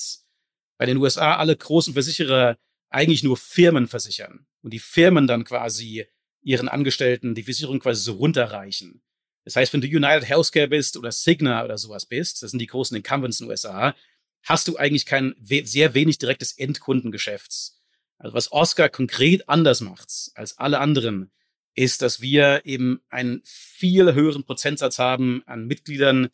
[0.77, 2.57] Bei den USA alle großen Versicherer
[2.89, 6.07] eigentlich nur Firmen versichern und die Firmen dann quasi
[6.41, 9.01] ihren Angestellten die Versicherung quasi so runterreichen.
[9.45, 12.67] Das heißt, wenn du United Healthcare bist oder Cigna oder sowas bist, das sind die
[12.67, 13.95] großen Incumbents in den USA,
[14.43, 17.73] hast du eigentlich kein sehr wenig direktes Endkundengeschäft.
[18.17, 21.31] Also was Oscar konkret anders macht als alle anderen,
[21.75, 26.29] ist, dass wir eben einen viel höheren Prozentsatz haben an Mitgliedern,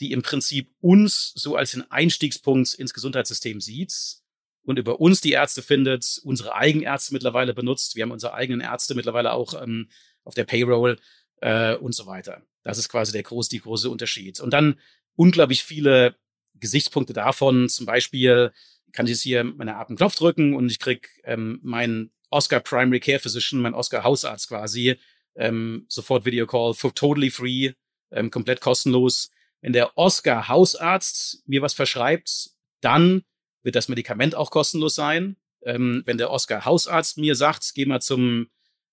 [0.00, 4.21] die im Prinzip uns so als den Einstiegspunkt ins Gesundheitssystem sieht
[4.64, 7.96] und über uns die Ärzte findet, unsere eigenen Ärzte mittlerweile benutzt.
[7.96, 9.88] Wir haben unsere eigenen Ärzte mittlerweile auch ähm,
[10.24, 10.98] auf der Payroll
[11.40, 12.42] äh, und so weiter.
[12.62, 14.40] Das ist quasi der große, die große Unterschied.
[14.40, 14.78] Und dann
[15.16, 16.14] unglaublich viele
[16.54, 17.68] Gesichtspunkte davon.
[17.68, 18.52] Zum Beispiel
[18.92, 22.60] kann ich jetzt hier meine Art einen Knopf drücken und ich krieg ähm, meinen Oscar
[22.60, 24.96] Primary Care Physician, mein Oscar Hausarzt quasi,
[25.34, 27.72] ähm, sofort Video Call, totally free,
[28.10, 29.30] ähm, komplett kostenlos.
[29.60, 33.22] Wenn der Oscar Hausarzt mir was verschreibt, dann
[33.62, 35.36] wird das Medikament auch kostenlos sein.
[35.64, 38.48] Ähm, wenn der Oscar Hausarzt mir sagt, geh mal zum,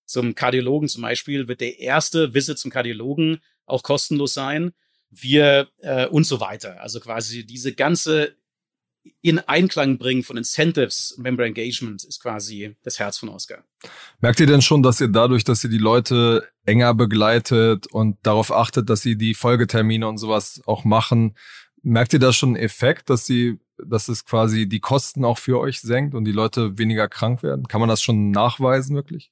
[0.05, 4.73] zum Kardiologen zum Beispiel, wird der erste Visit zum Kardiologen auch kostenlos sein.
[5.09, 6.81] Wir äh, und so weiter.
[6.81, 8.35] Also quasi diese ganze
[9.21, 13.63] in Einklang bringen von Incentives, Member Engagement ist quasi das Herz von Oscar.
[14.19, 18.51] Merkt ihr denn schon, dass ihr dadurch, dass ihr die Leute enger begleitet und darauf
[18.51, 21.35] achtet, dass sie die Folgetermine und sowas auch machen,
[21.81, 25.59] merkt ihr da schon einen Effekt, dass sie, dass es quasi die Kosten auch für
[25.59, 27.67] euch senkt und die Leute weniger krank werden?
[27.67, 29.31] Kann man das schon nachweisen wirklich?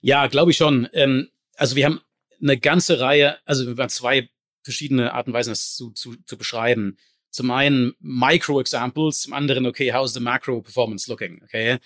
[0.00, 0.88] Ja, glaube ich schon.
[0.92, 2.00] Ähm, also wir haben
[2.40, 4.28] eine ganze Reihe, also wir haben zwei
[4.62, 6.98] verschiedene Arten und Weisen, das zu, zu, zu beschreiben
[7.30, 11.42] zum einen Micro-Examples, zum anderen, okay, how's the macro performance looking?
[11.44, 11.78] Okay,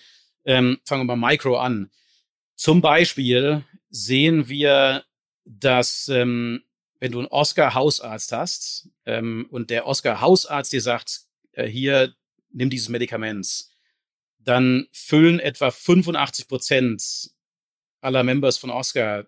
[0.45, 1.91] ähm, fangen wir mal Micro an.
[2.55, 5.03] Zum Beispiel sehen wir,
[5.45, 6.63] dass ähm,
[7.03, 12.15] wenn du einen Oscar-Hausarzt hast ähm, und der Oscar-Hausarzt dir sagt, äh, hier,
[12.49, 13.65] nimm dieses Medikament,
[14.39, 17.31] dann füllen etwa 85 Prozent
[17.99, 19.27] aller Members von Oscar,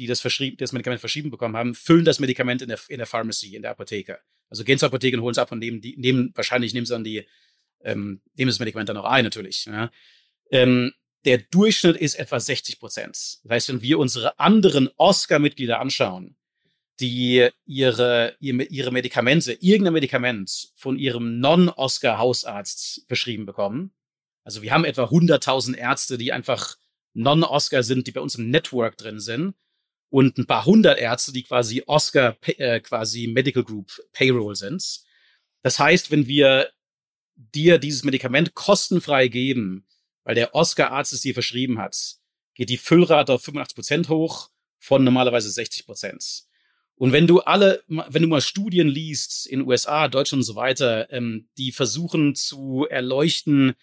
[0.00, 3.06] die das, verschrieben, das Medikament verschrieben bekommen haben, füllen das Medikament in der, in der
[3.06, 4.18] Pharmacy, in der Apotheke.
[4.48, 6.94] Also gehen zur Apotheke und holen es ab und nehmen, die, nehmen wahrscheinlich nehmen sie
[6.94, 7.28] dann die,
[7.84, 9.66] ähm, nehmen das Medikament dann auch ein, natürlich.
[9.66, 9.92] Ja.
[10.50, 10.92] Ähm,
[11.24, 13.38] der Durchschnitt ist etwa 60 Prozent.
[13.44, 16.36] Das heißt, wenn wir unsere anderen Oscar-Mitglieder anschauen,
[17.00, 23.92] die ihre, ihre Medikamente, irgendein Medikament von ihrem Non-Oscar-Hausarzt verschrieben bekommen.
[24.44, 26.76] Also wir haben etwa 100.000 Ärzte, die einfach
[27.14, 29.54] Non-Oscar sind, die bei uns im Network drin sind.
[30.14, 35.00] und ein paar hundert Ärzte, die quasi Oscar äh, quasi Medical Group Payroll sind.
[35.62, 36.70] Das heißt, wenn wir
[37.34, 39.88] dir dieses Medikament kostenfrei geben,
[40.22, 42.16] weil der Oscar-Arzt es dir verschrieben hat,
[42.54, 46.44] geht die Füllrate auf 85 Prozent hoch von normalerweise 60 Prozent.
[46.96, 51.12] Und wenn du alle, wenn du mal Studien liest in USA, Deutschland und so weiter,
[51.12, 53.74] ähm, die versuchen zu erleuchten,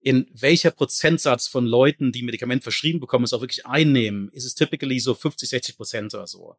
[0.00, 4.54] in welcher Prozentsatz von Leuten, die Medikament verschrieben bekommen, es auch wirklich einnehmen, ist es
[4.54, 6.56] typically so 50, 60 Prozent oder so.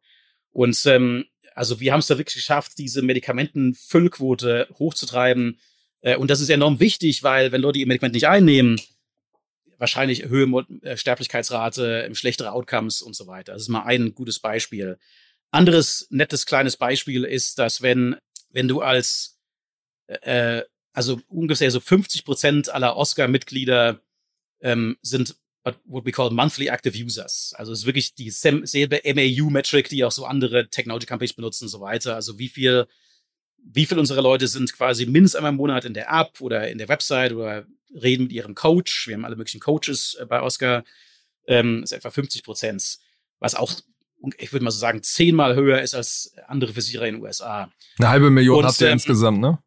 [0.50, 5.58] Und ähm, also wir haben es da wirklich geschafft, diese Medikamentenfüllquote hochzutreiben.
[6.02, 8.80] Äh, und das ist enorm wichtig, weil wenn Leute ihr Medikament nicht einnehmen,
[9.78, 13.54] wahrscheinlich höhere äh, Sterblichkeitsrate, schlechtere Outcomes und so weiter.
[13.54, 14.98] Das ist mal ein gutes Beispiel.
[15.52, 18.16] Anderes nettes kleines Beispiel ist, dass wenn,
[18.50, 19.38] wenn du als
[20.08, 20.62] äh,
[20.92, 24.00] also ungefähr so 50 Prozent aller Oscar-Mitglieder
[24.60, 25.36] ähm, sind
[25.84, 27.54] what we call monthly active users.
[27.56, 31.80] Also es ist wirklich dieselbe MAU-Metric, die auch so andere Technology Companies benutzen und so
[31.80, 32.14] weiter.
[32.14, 32.86] Also wie viel,
[33.58, 36.78] wie viel unserer Leute sind quasi mindestens einmal im Monat in der App oder in
[36.78, 39.06] der Website oder reden mit ihrem Coach.
[39.06, 40.84] Wir haben alle möglichen Coaches äh, bei Oscar.
[41.46, 42.98] Ähm, ist etwa 50 Prozent,
[43.38, 43.72] was auch
[44.38, 47.70] ich würde mal so sagen, zehnmal höher ist als andere Versicherer in den USA.
[47.98, 49.58] Eine halbe Million und, habt ihr ähm, insgesamt, ne?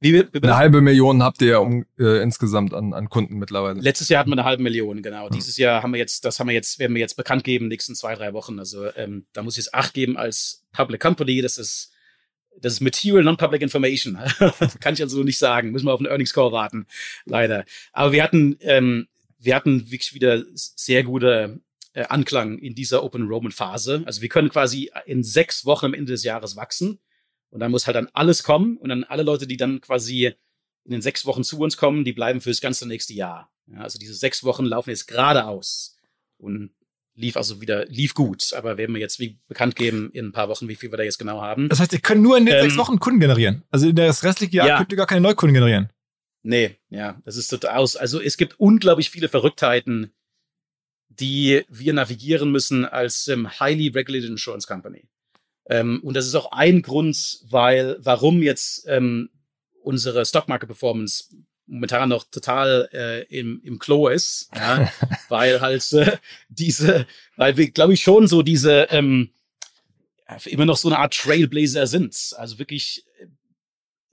[0.00, 3.38] Wie, wie, wie, eine halbe Million habt ihr ja um, äh, insgesamt an, an Kunden
[3.38, 3.80] mittlerweile.
[3.80, 5.26] Letztes Jahr hatten wir eine halbe Million, genau.
[5.26, 5.32] Hm.
[5.32, 7.94] Dieses Jahr haben wir jetzt, das haben wir jetzt, werden wir jetzt bekannt geben, nächsten
[7.94, 8.58] zwei, drei Wochen.
[8.58, 11.40] Also ähm, da muss ich jetzt acht geben als Public Company.
[11.40, 11.92] Das ist,
[12.60, 14.18] das ist Material Non-Public Information.
[14.80, 15.70] Kann ich also nicht sagen.
[15.70, 16.86] Müssen wir auf einen Earnings Call warten,
[17.24, 17.64] leider.
[17.94, 21.60] Aber wir hatten, ähm, wir hatten wirklich wieder sehr gute
[21.94, 24.02] äh, Anklang in dieser Open Enrollment Phase.
[24.04, 26.98] Also wir können quasi in sechs Wochen am Ende des Jahres wachsen.
[27.50, 30.34] Und dann muss halt dann alles kommen und dann alle Leute, die dann quasi
[30.84, 33.50] in den sechs Wochen zu uns kommen, die bleiben fürs ganze nächste Jahr.
[33.66, 35.98] Ja, also diese sechs Wochen laufen jetzt gerade aus
[36.36, 36.74] und
[37.14, 38.52] lief also wieder, lief gut.
[38.54, 41.04] Aber werden wir jetzt wie bekannt geben in ein paar Wochen, wie viel wir da
[41.04, 41.68] jetzt genau haben.
[41.68, 43.62] Das heißt, ihr könnt nur in den ähm, sechs Wochen Kunden generieren.
[43.70, 44.78] Also in das restliche Jahr ja.
[44.78, 45.90] könnt ihr gar keine Neukunden generieren.
[46.42, 47.96] Nee, ja, das ist total aus.
[47.96, 50.12] Also es gibt unglaublich viele Verrücktheiten,
[51.20, 55.04] die wir navigieren müssen als ähm, highly regulated insurance company.
[55.66, 59.30] Ähm, und das ist auch ein Grund, weil, warum jetzt ähm,
[59.82, 61.24] unsere Stockmarket Performance
[61.66, 64.90] momentan noch total äh, im, im Klo ist, ja,
[65.28, 69.30] weil halt äh, diese, weil wir, glaube ich, schon so diese ähm,
[70.46, 72.34] immer noch so eine Art Trailblazer sind.
[72.36, 73.04] Also wirklich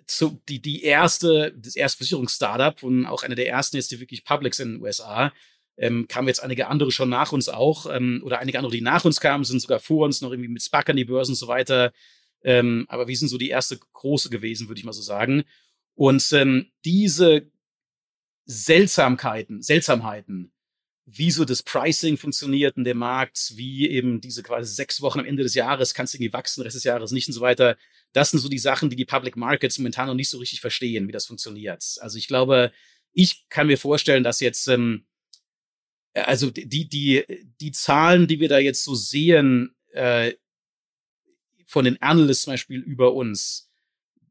[0.05, 3.99] so äh, die, die erste, das erste Versicherungsstartup und auch eine der ersten jetzt, die
[3.99, 5.33] wirklich Publics in den USA,
[5.77, 9.05] ähm, kamen jetzt einige andere schon nach uns auch, ähm, oder einige andere, die nach
[9.05, 11.47] uns kamen, sind sogar vor uns noch irgendwie mit SPAC an die Börsen und so
[11.47, 11.91] weiter.
[12.43, 15.43] Ähm, aber wir sind so die erste große gewesen, würde ich mal so sagen.
[15.95, 17.51] Und ähm, diese
[18.45, 20.51] Seltsamkeiten, Seltsamheiten,
[21.05, 25.25] wie so das Pricing funktioniert in dem Markt, wie eben diese quasi sechs Wochen am
[25.25, 27.77] Ende des Jahres kannst du irgendwie wachsen, Rest des Jahres nicht und so weiter.
[28.13, 31.07] Das sind so die Sachen, die die Public Markets momentan noch nicht so richtig verstehen,
[31.07, 31.83] wie das funktioniert.
[31.99, 32.71] Also ich glaube,
[33.13, 35.10] ich kann mir vorstellen, dass jetzt ähm, äh,
[36.13, 37.23] also die, die,
[37.59, 40.33] die Zahlen, die wir da jetzt so sehen, äh,
[41.65, 43.69] von den Analysts zum Beispiel über uns,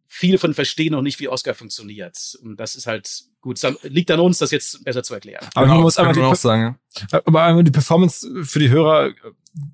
[0.07, 2.39] viele von verstehen noch nicht, wie Oscar funktioniert.
[2.43, 3.59] Und das ist halt gut.
[3.83, 5.47] Liegt an uns, das jetzt besser zu erklären.
[5.55, 6.79] Aber genau, man muss einmal die, auch sagen.
[7.13, 9.13] Aber einmal die Performance für die Hörer.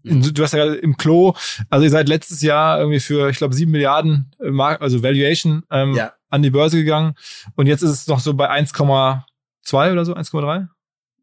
[0.05, 0.35] Mhm.
[0.35, 1.35] Du hast ja gerade im Klo,
[1.69, 5.95] also ihr seid letztes Jahr irgendwie für, ich glaube, sieben Milliarden äh, also Valuation ähm,
[5.95, 6.13] ja.
[6.29, 7.15] an die Börse gegangen.
[7.57, 10.69] Und jetzt ist es noch so bei 1,2 oder so, 1,3?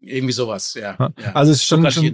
[0.05, 0.97] Irgendwie sowas, ja.
[0.99, 1.13] ja.
[1.33, 2.13] Also es ist schon, schon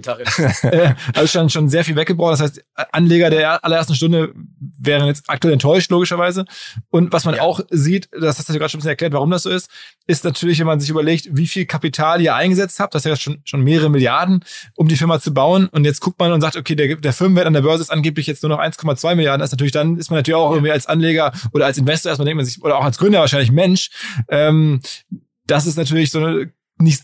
[1.14, 2.34] also schon, schon sehr viel weggebraucht.
[2.34, 4.32] Das heißt, Anleger der allerersten Stunde
[4.78, 6.44] wären jetzt aktuell enttäuscht, logischerweise.
[6.90, 7.42] Und was man ja.
[7.42, 9.68] auch sieht, das hast du gerade schon ein bisschen erklärt, warum das so ist,
[10.06, 13.16] ist natürlich, wenn man sich überlegt, wie viel Kapital ihr eingesetzt habt, das ist ja
[13.16, 14.44] schon, schon mehrere Milliarden,
[14.76, 15.66] um die Firma zu bauen.
[15.66, 18.28] Und jetzt guckt man und sagt, okay, der, der Firmenwert an der Börse ist angeblich
[18.28, 19.40] jetzt nur noch 1,2 Milliarden.
[19.40, 22.26] Das ist natürlich, dann ist man natürlich auch irgendwie als Anleger oder als Investor erstmal
[22.26, 23.90] denkt man sich, oder auch als Gründer wahrscheinlich Mensch,
[24.28, 24.80] ähm,
[25.46, 27.02] das ist natürlich so eine nicht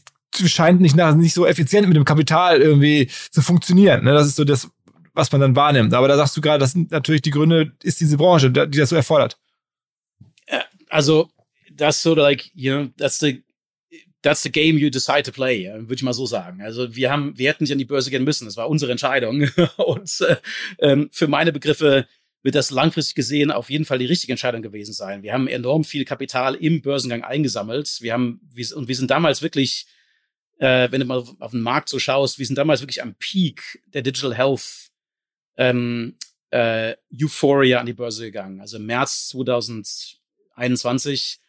[0.48, 4.04] scheint nicht, nach, nicht so effizient mit dem Kapital irgendwie zu funktionieren.
[4.04, 4.12] Ne?
[4.12, 4.68] Das ist so das,
[5.14, 5.94] was man dann wahrnimmt.
[5.94, 8.90] Aber da sagst du gerade, das sind natürlich die Gründe, ist diese Branche, die das
[8.90, 9.38] so erfordert.
[10.88, 11.28] Also,
[11.72, 13.42] das so like, you know, that's the
[14.22, 16.60] that's the game you decide to play, würde ich mal so sagen.
[16.60, 18.46] Also wir haben, wir hätten nicht an die Börse gehen müssen.
[18.46, 19.48] Das war unsere Entscheidung.
[19.76, 20.36] Und äh,
[20.80, 22.06] ähm, für meine Begriffe
[22.42, 25.22] wird das langfristig gesehen auf jeden Fall die richtige Entscheidung gewesen sein.
[25.22, 27.98] Wir haben enorm viel Kapital im Börsengang eingesammelt.
[28.00, 28.40] Wir haben,
[28.74, 29.86] und wir sind damals wirklich
[30.58, 33.82] äh, wenn du mal auf, den Markt so schaust, wir sind damals wirklich am Peak
[33.86, 34.90] der Digital Health
[35.56, 36.16] ähm,
[36.50, 38.60] äh, Euphoria an die Börse gegangen.
[38.60, 41.40] Also im März 2021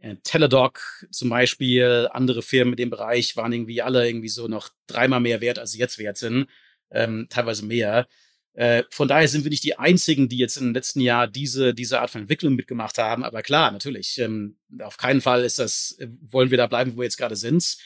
[0.00, 4.70] äh, Teledoc zum Beispiel, andere Firmen in dem Bereich waren irgendwie alle irgendwie so noch
[4.86, 6.48] dreimal mehr wert, als sie jetzt wert sind.
[6.90, 8.06] ähm, teilweise mehr.
[8.54, 12.00] Äh, von daher sind wir nicht die einzigen, die jetzt im letzten Jahr diese, diese
[12.00, 13.24] Art von Entwicklung mitgemacht haben.
[13.24, 16.98] Aber klar, natürlich, ähm, auf keinen Fall ist das, äh, wollen wir da bleiben, wo
[16.98, 17.76] wir jetzt gerade sind.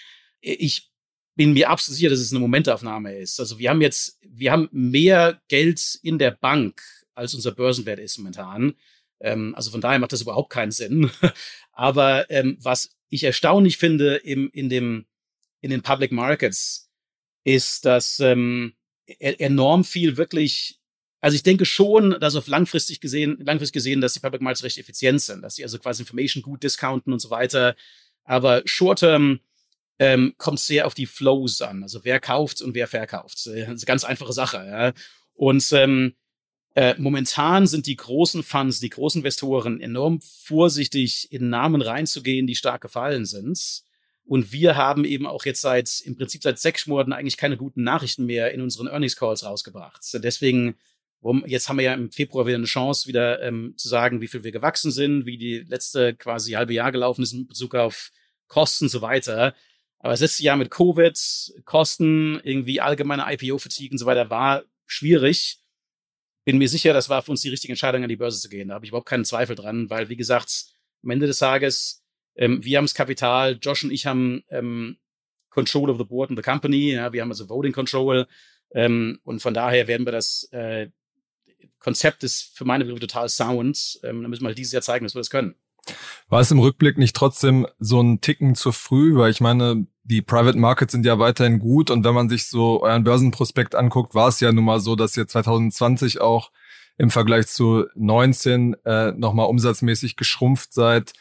[0.41, 0.91] Ich
[1.35, 3.39] bin mir absolut sicher, dass es eine Momentaufnahme ist.
[3.39, 6.83] Also wir haben jetzt, wir haben mehr Geld in der Bank,
[7.15, 8.75] als unser Börsenwert ist momentan.
[9.21, 11.11] Ähm, also von daher macht das überhaupt keinen Sinn.
[11.73, 15.07] Aber ähm, was ich erstaunlich finde im, in, dem,
[15.61, 16.89] in den Public Markets,
[17.45, 18.75] ist, dass ähm,
[19.07, 20.79] e-, enorm viel wirklich,
[21.21, 24.79] also ich denke schon, dass auf langfristig gesehen, langfristig gesehen, dass die Public Markets recht
[24.79, 27.75] effizient sind, dass sie also quasi Information gut discounten und so weiter.
[28.25, 29.41] Aber short-term
[29.99, 33.35] ähm, kommt sehr auf die Flows an, also wer kauft und wer verkauft.
[33.35, 34.57] Das ist eine ganz einfache Sache.
[34.59, 34.93] Ja.
[35.35, 36.15] Und ähm,
[36.75, 42.55] äh, momentan sind die großen Funds, die großen Investoren enorm vorsichtig, in Namen reinzugehen, die
[42.55, 43.83] stark gefallen sind.
[44.25, 47.83] Und wir haben eben auch jetzt seit, im Prinzip seit sechs Monaten eigentlich keine guten
[47.83, 50.03] Nachrichten mehr in unseren Earnings Calls rausgebracht.
[50.23, 50.77] Deswegen,
[51.47, 54.45] jetzt haben wir ja im Februar wieder eine Chance, wieder ähm, zu sagen, wie viel
[54.45, 58.11] wir gewachsen sind, wie die letzte quasi halbe Jahr gelaufen ist in Bezug auf
[58.49, 59.55] Kosten und so weiter.
[59.99, 61.19] Aber das letzte Jahr mit Covid,
[61.65, 65.61] Kosten, irgendwie allgemeine IPO-Fatigue und so weiter war schwierig.
[66.45, 68.69] Bin mir sicher, das war für uns die richtige Entscheidung, an die Börse zu gehen.
[68.69, 70.67] Da habe ich überhaupt keinen Zweifel dran, weil, wie gesagt,
[71.03, 72.03] am Ende des Tages
[72.39, 74.97] ähm, wir haben das Kapital, Josh und ich haben ähm,
[75.51, 76.93] Control of the Board and the Company.
[76.93, 78.27] Ja, wir haben also Voting Control.
[78.73, 80.89] Ähm, und von daher werden wir das äh,
[81.81, 84.01] Konzept ist für meine Begriffe total sound.
[84.05, 85.57] Ähm, da müssen wir halt dieses Jahr zeigen, dass wir das können.
[86.29, 89.17] War es im Rückblick nicht trotzdem so ein Ticken zu früh?
[89.17, 92.83] Weil ich meine, die Private Markets sind ja weiterhin gut und wenn man sich so
[92.83, 96.51] euren Börsenprospekt anguckt, war es ja nun mal so, dass ihr 2020 auch
[96.97, 101.13] im Vergleich zu 19 äh, nochmal umsatzmäßig geschrumpft seid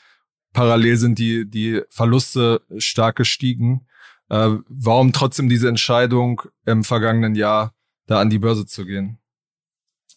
[0.58, 3.88] parallel sind die, die Verluste stark gestiegen.
[4.30, 7.76] Äh, warum trotzdem diese Entscheidung im vergangenen Jahr,
[8.08, 9.20] da an die Börse zu gehen?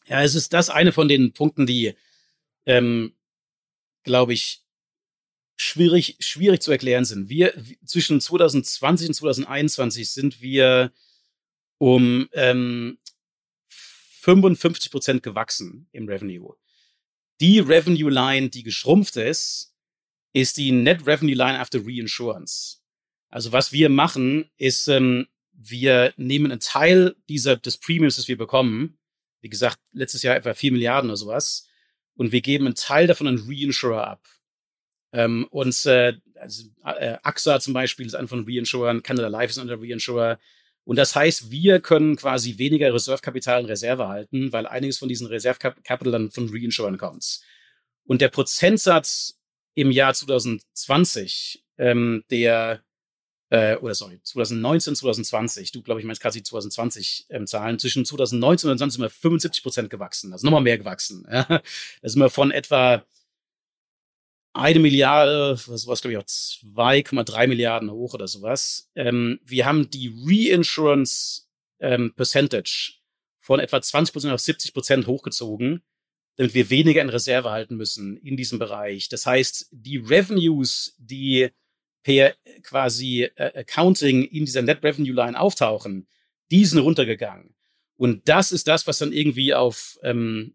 [0.07, 1.95] Ja, es ist das eine von den Punkten, die,
[2.65, 3.13] ähm,
[4.03, 4.65] glaube ich,
[5.57, 7.29] schwierig, schwierig zu erklären sind.
[7.29, 10.93] Wir zwischen 2020 und 2021 sind wir
[11.79, 12.99] um ähm,
[13.69, 16.57] 55 Prozent gewachsen im Revenue.
[17.41, 19.75] Die Revenue Line, die geschrumpft ist,
[20.33, 22.83] ist die Net Revenue Line after Reinsurance.
[23.29, 28.37] Also was wir machen, ist, ähm, wir nehmen einen Teil dieser, des Premiums, das wir
[28.37, 28.99] bekommen,
[29.41, 31.67] wie gesagt, letztes Jahr etwa vier Milliarden oder sowas,
[32.21, 34.29] und wir geben einen Teil davon an Reinsurer ab.
[35.15, 39.59] Ähm, und äh, also, äh, AXA zum Beispiel ist einer von Reinsurern, Canada Life ist
[39.59, 40.39] einer Reinsurer.
[40.85, 45.29] Und das heißt, wir können quasi weniger Reservekapital in Reserve halten, weil einiges von diesen
[45.29, 47.41] Reservekapital dann von Reinsurern kommt.
[48.05, 49.41] Und der Prozentsatz
[49.75, 52.83] im Jahr 2020, ähm, der,
[53.51, 58.71] äh, oder sorry, 2019, 2020, du glaube ich meinst quasi 2020 ähm, Zahlen, zwischen 2019
[58.71, 61.27] und 2020 sind wir 75 Prozent gewachsen, also nochmal mehr gewachsen.
[61.31, 61.45] Ja?
[61.45, 63.05] Da sind wir von etwa
[64.53, 68.91] eine Milliarde, was war glaube ich auch 2,3 Milliarden hoch oder sowas.
[68.95, 71.49] Ähm, wir haben die Reinsurance
[71.81, 72.95] ähm, Percentage
[73.39, 75.83] von etwa 20 Prozent auf 70 Prozent hochgezogen
[76.41, 79.11] damit wir weniger in Reserve halten müssen in diesem Bereich.
[79.11, 81.51] Das heißt, die Revenues, die
[82.03, 86.07] per quasi äh, Accounting in dieser Net Revenue Line auftauchen,
[86.51, 87.55] die sind runtergegangen.
[87.97, 90.55] Und das ist das, was dann irgendwie auf ähm,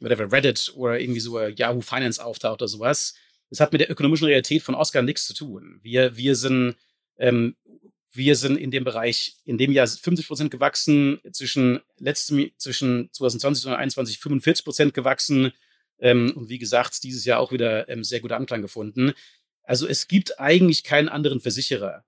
[0.00, 3.14] whatever, Reddit oder irgendwie so Yahoo Finance auftaucht oder sowas.
[3.48, 5.78] Das hat mit der ökonomischen Realität von Oscar nichts zu tun.
[5.82, 6.76] Wir, wir sind
[7.18, 7.56] ähm,
[8.12, 13.66] wir sind in dem Bereich in dem Jahr 50 Prozent gewachsen, zwischen letztem, zwischen 2020
[13.66, 15.52] und 2021 45 Prozent gewachsen.
[16.00, 19.12] Ähm, und wie gesagt, dieses Jahr auch wieder ähm, sehr guter Anklang gefunden.
[19.70, 22.04] Also es gibt eigentlich keinen anderen Versicherer,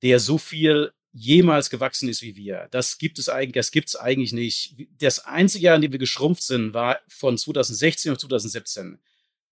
[0.00, 2.68] der so viel jemals gewachsen ist wie wir.
[2.70, 4.76] Das gibt es eigentlich, das gibt es eigentlich nicht.
[4.96, 8.98] Das einzige Jahr, in dem wir geschrumpft sind, war von 2016 auf 2017.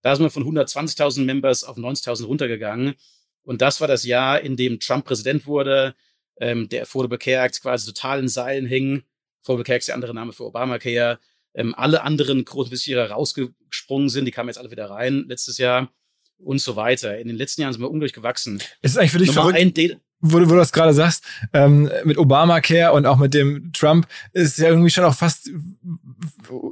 [0.01, 2.95] Da sind wir von 120.000 Members auf 90.000 runtergegangen.
[3.43, 5.93] Und das war das Jahr, in dem Trump Präsident wurde,
[6.37, 9.03] ähm, der Affordable Care Act quasi total in Seilen hing.
[9.43, 11.19] Affordable Care Act ist der andere Name für Obamacare.
[11.53, 15.91] Ähm, alle anderen großen Versicherer rausgesprungen sind, die kamen jetzt alle wieder rein letztes Jahr
[16.37, 17.17] und so weiter.
[17.17, 18.61] In den letzten Jahren sind wir unglaublich gewachsen.
[18.81, 21.23] Es ist eigentlich für dich Nummer verrückt, wo, wo du das gerade sagst,
[21.53, 25.51] ähm, mit Obamacare und auch mit dem Trump, ist ja irgendwie schon auch fast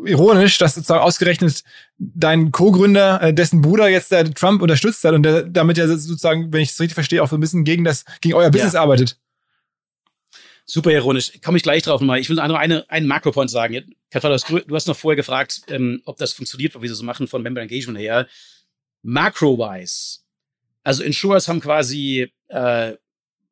[0.05, 1.63] ironisch, dass sozusagen ausgerechnet
[1.97, 6.51] dein Co-Gründer, äh, dessen Bruder jetzt der Trump unterstützt hat und der damit ja sozusagen,
[6.51, 8.81] wenn ich es richtig verstehe, auch so ein bisschen gegen das, gegen euer Business ja.
[8.81, 9.17] arbeitet.
[10.65, 11.33] Super ironisch.
[11.43, 12.19] Komme ich gleich drauf nochmal.
[12.19, 13.93] Ich will nur eine, einen Makropoint sagen.
[14.09, 17.41] Katharina, du hast noch vorher gefragt, ähm, ob das funktioniert, wie sie so machen von
[17.41, 18.27] Member Engagement her.
[19.03, 20.19] Macro-wise.
[20.83, 22.93] Also Insurers haben quasi äh,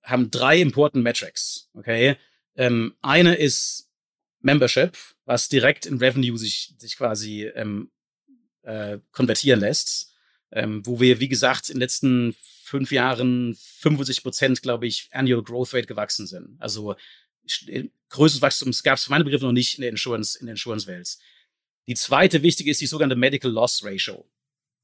[0.04, 1.70] haben drei important Metrics.
[1.74, 2.16] Okay,
[2.56, 3.90] ähm, eine ist
[4.42, 7.92] Membership, was direkt in Revenue sich, sich quasi ähm,
[8.64, 10.14] äh, konvertieren lässt,
[10.52, 15.44] ähm, wo wir, wie gesagt, in den letzten fünf Jahren 75 Prozent, glaube ich, Annual
[15.44, 16.58] Growth Rate gewachsen sind.
[16.60, 16.96] Also
[17.68, 20.54] äh, größtes Wachstum gab es für meine Begriffe noch nicht in der Insurance, in der
[20.54, 21.18] Insurance-Welt.
[21.88, 24.30] Die zweite wichtige ist die sogenannte Medical Loss Ratio.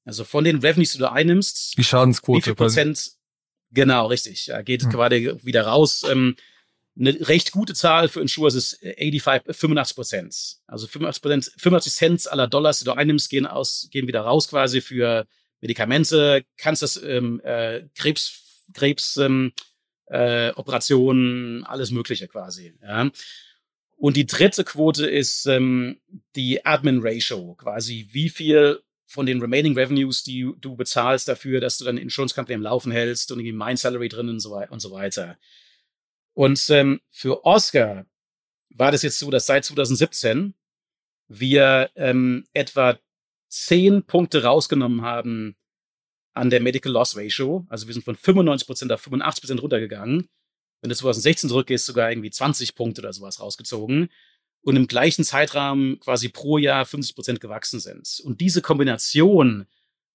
[0.07, 2.37] Also von den Revenues, die du einnimmst, die Schadensquote.
[2.37, 3.11] Wie viel Prozent?
[3.71, 4.47] Genau, richtig.
[4.47, 4.89] Ja, geht hm.
[4.89, 6.03] gerade wieder raus.
[6.09, 6.37] Ähm,
[6.97, 10.55] eine recht gute Zahl für Insurers ist 85, 85 Prozent.
[10.65, 14.47] Also 85 Prozent, 85 Cent aller Dollars, die du einnimmst, gehen aus, gehen wieder raus
[14.47, 15.27] quasi für
[15.59, 19.51] Medikamente, kannst ähm, äh, Krebs, Krebs, ähm,
[20.05, 22.73] äh, Operationen, alles Mögliche quasi.
[22.81, 23.11] Ja.
[23.97, 25.99] Und die dritte Quote ist ähm,
[26.37, 31.77] die Admin Ratio, quasi wie viel von den remaining Revenues, die du bezahlst dafür, dass
[31.77, 34.81] du deine Insurance Company am Laufen hältst und irgendwie Mind Salary drin und so, und
[34.81, 35.37] so weiter.
[36.33, 38.05] Und ähm, für Oscar
[38.69, 40.53] war das jetzt so, dass seit 2017
[41.29, 42.99] wir ähm, etwa
[43.49, 45.55] zehn Punkte rausgenommen haben
[46.33, 47.65] an der Medical Loss Ratio.
[47.69, 50.29] Also wir sind von 95% auf 85% runtergegangen.
[50.81, 54.09] Wenn du 2016 zurückgehst, sogar irgendwie 20 Punkte oder sowas rausgezogen.
[54.67, 58.19] Und im gleichen Zeitrahmen quasi pro Jahr 50% gewachsen sind.
[58.23, 59.65] Und diese Kombination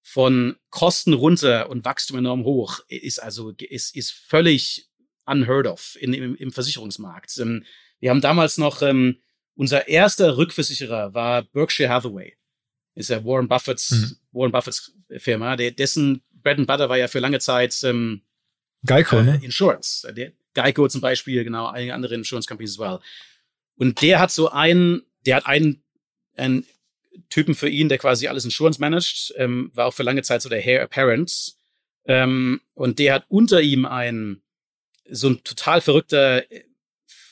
[0.03, 4.89] von Kosten runter und Wachstum enorm hoch ist also ist, ist völlig
[5.25, 7.37] unheard of in, im, im Versicherungsmarkt.
[7.39, 7.63] Ähm,
[7.99, 9.17] wir haben damals noch ähm,
[9.55, 12.35] unser erster Rückversicherer war Berkshire Hathaway
[12.95, 14.17] ist ja Warren Buffetts, mhm.
[14.31, 18.21] Warren Buffetts Firma, der, dessen Bread and Butter war ja für lange Zeit ähm,
[18.85, 19.39] Geico, äh, ne?
[19.41, 20.11] Insurance.
[20.13, 22.99] Der, Geico zum Beispiel, genau, einige andere Insurance Companies as well.
[23.75, 25.83] Und der hat so einen, der hat einen,
[26.35, 26.65] einen
[27.29, 30.49] Typen für ihn, der quasi alles Insurance managt, ähm, war auch für lange Zeit so
[30.49, 31.55] der Heir Apparent.
[32.05, 34.41] Ähm, und der hat unter ihm einen,
[35.09, 36.43] so ein total verrückter,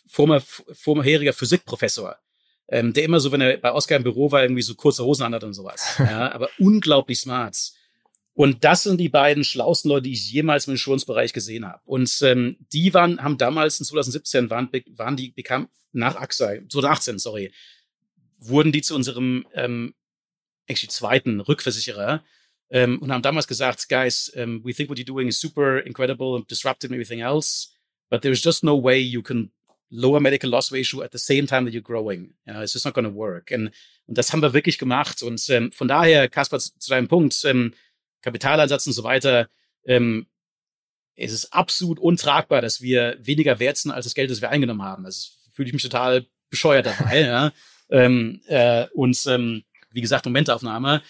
[0.08, 2.18] former, vorheriger Physikprofessor,
[2.68, 5.24] ähm, der immer so, wenn er bei Oscar im Büro war, irgendwie so kurze Hosen
[5.24, 5.96] anhat und sowas.
[6.00, 7.58] Ja, aber unglaublich smart.
[8.34, 11.82] Und das sind die beiden schlausten Leute, die ich jemals im Insurance-Bereich gesehen habe.
[11.86, 17.20] Und ähm, die waren, haben damals in 2017 waren, waren die bekam nach AXA, 2018,
[17.20, 17.52] sorry,
[18.40, 19.94] wurden die zu unserem ähm,
[20.68, 22.24] actually zweiten Rückversicherer
[22.70, 26.44] ähm, und haben damals gesagt, guys, um, we think what you're doing is super incredible,
[26.50, 27.70] disruptive and everything else,
[28.10, 29.52] but there's just no way you can
[29.90, 32.34] lower medical loss ratio at the same time that you're growing.
[32.48, 33.52] Ja, it's just not going to work.
[33.52, 33.72] Und,
[34.08, 35.22] und das haben wir wirklich gemacht.
[35.22, 37.74] Und ähm, von daher, Kaspar, zu deinem Punkt, ähm,
[38.22, 39.48] Kapitaleinsatz und so weiter,
[39.86, 40.28] ähm,
[41.16, 44.84] es ist absolut untragbar, dass wir weniger wert sind als das Geld, das wir eingenommen
[44.84, 45.04] haben.
[45.04, 47.20] Das fühle ich mich total bescheuert dabei.
[47.26, 47.52] ja.
[47.90, 51.02] ähm, äh, und ähm, wie gesagt, Momentaufnahme.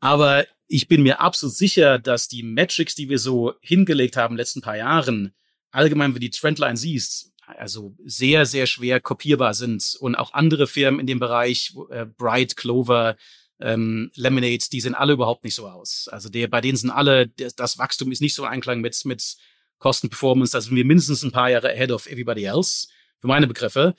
[0.00, 4.36] Aber ich bin mir absolut sicher, dass die Metrics, die wir so hingelegt haben in
[4.36, 5.34] den letzten paar Jahren,
[5.70, 9.96] allgemein, wenn du die Trendline siehst, also sehr, sehr schwer kopierbar sind.
[10.00, 13.16] Und auch andere Firmen in dem Bereich, äh, Bright, Clover,
[13.60, 16.08] ähm, Lemonade, die sehen alle überhaupt nicht so aus.
[16.08, 19.36] Also der, bei denen sind alle, das, Wachstum ist nicht so Einklang mit, mit
[19.78, 20.52] Kostenperformance.
[20.52, 22.88] Da sind wir mindestens ein paar Jahre ahead of everybody else,
[23.18, 23.94] für meine Begriffe.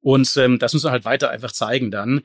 [0.00, 2.22] Und ähm, das müssen wir halt weiter einfach zeigen dann.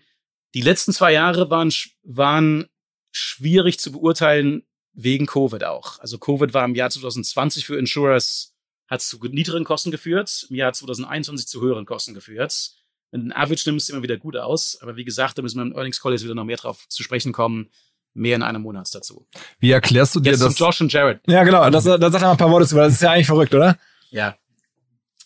[0.54, 1.74] Die letzten zwei Jahre waren,
[2.04, 2.68] waren
[3.12, 4.64] schwierig zu beurteilen
[4.94, 6.00] wegen Covid auch.
[6.00, 8.54] Also Covid war im Jahr 2020 für Insurers
[8.88, 12.76] hat zu niedrigen Kosten geführt, im Jahr 2021 zu höheren Kosten geführt.
[13.12, 14.78] Wenn du Average nimmst, immer wieder gut aus.
[14.82, 17.04] Aber wie gesagt, da müssen wir im Earnings Call jetzt wieder noch mehr drauf zu
[17.04, 17.70] sprechen kommen.
[18.14, 19.28] Mehr in einem Monat dazu.
[19.60, 20.58] Wie erklärst du dir jetzt das?
[20.58, 21.20] Josh und Jared.
[21.28, 21.70] Ja, genau.
[21.70, 23.78] Das, da sag mal ein paar Worte zu, weil das ist ja eigentlich verrückt, oder?
[24.10, 24.38] Ja.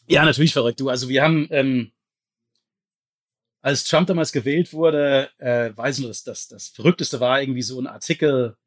[0.07, 0.79] Ja, natürlich verrückt.
[0.79, 1.91] Du, also wir haben, ähm,
[3.61, 7.61] als Trump damals gewählt wurde, äh, weiß ich nur, dass das, das Verrückteste war irgendwie
[7.61, 8.57] so ein Artikel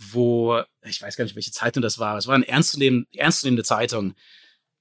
[0.00, 4.14] wo, ich weiß gar nicht, welche Zeitung das war, es war eine ernstzunehmende, ernstzunehmende Zeitung.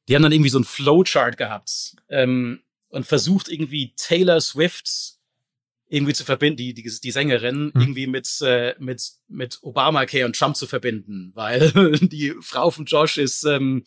[0.08, 5.20] Die haben dann irgendwie so ein Flowchart gehabt ähm, und versucht irgendwie Taylor Swift
[5.92, 7.82] irgendwie zu verbinden, die, die, die Sängerin, mhm.
[7.82, 11.72] irgendwie mit, äh, mit, mit Obamacare und Trump zu verbinden, weil
[12.02, 13.84] die Frau von Josh ist, ähm,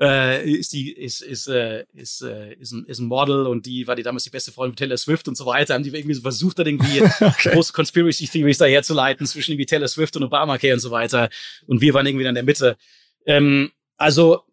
[0.00, 3.86] äh, ist die ist ist äh, ist äh, ist ein, ist ein Model und die
[3.86, 6.14] war die damals die beste Freundin von Taylor Swift und so weiter haben die irgendwie
[6.14, 7.50] so versucht dann irgendwie okay.
[7.52, 11.28] große Conspiracy Theories daherzuleiten zwischen irgendwie Taylor Swift und Obamacare und so weiter
[11.66, 12.78] und wir waren irgendwie in der Mitte
[13.26, 14.44] ähm, also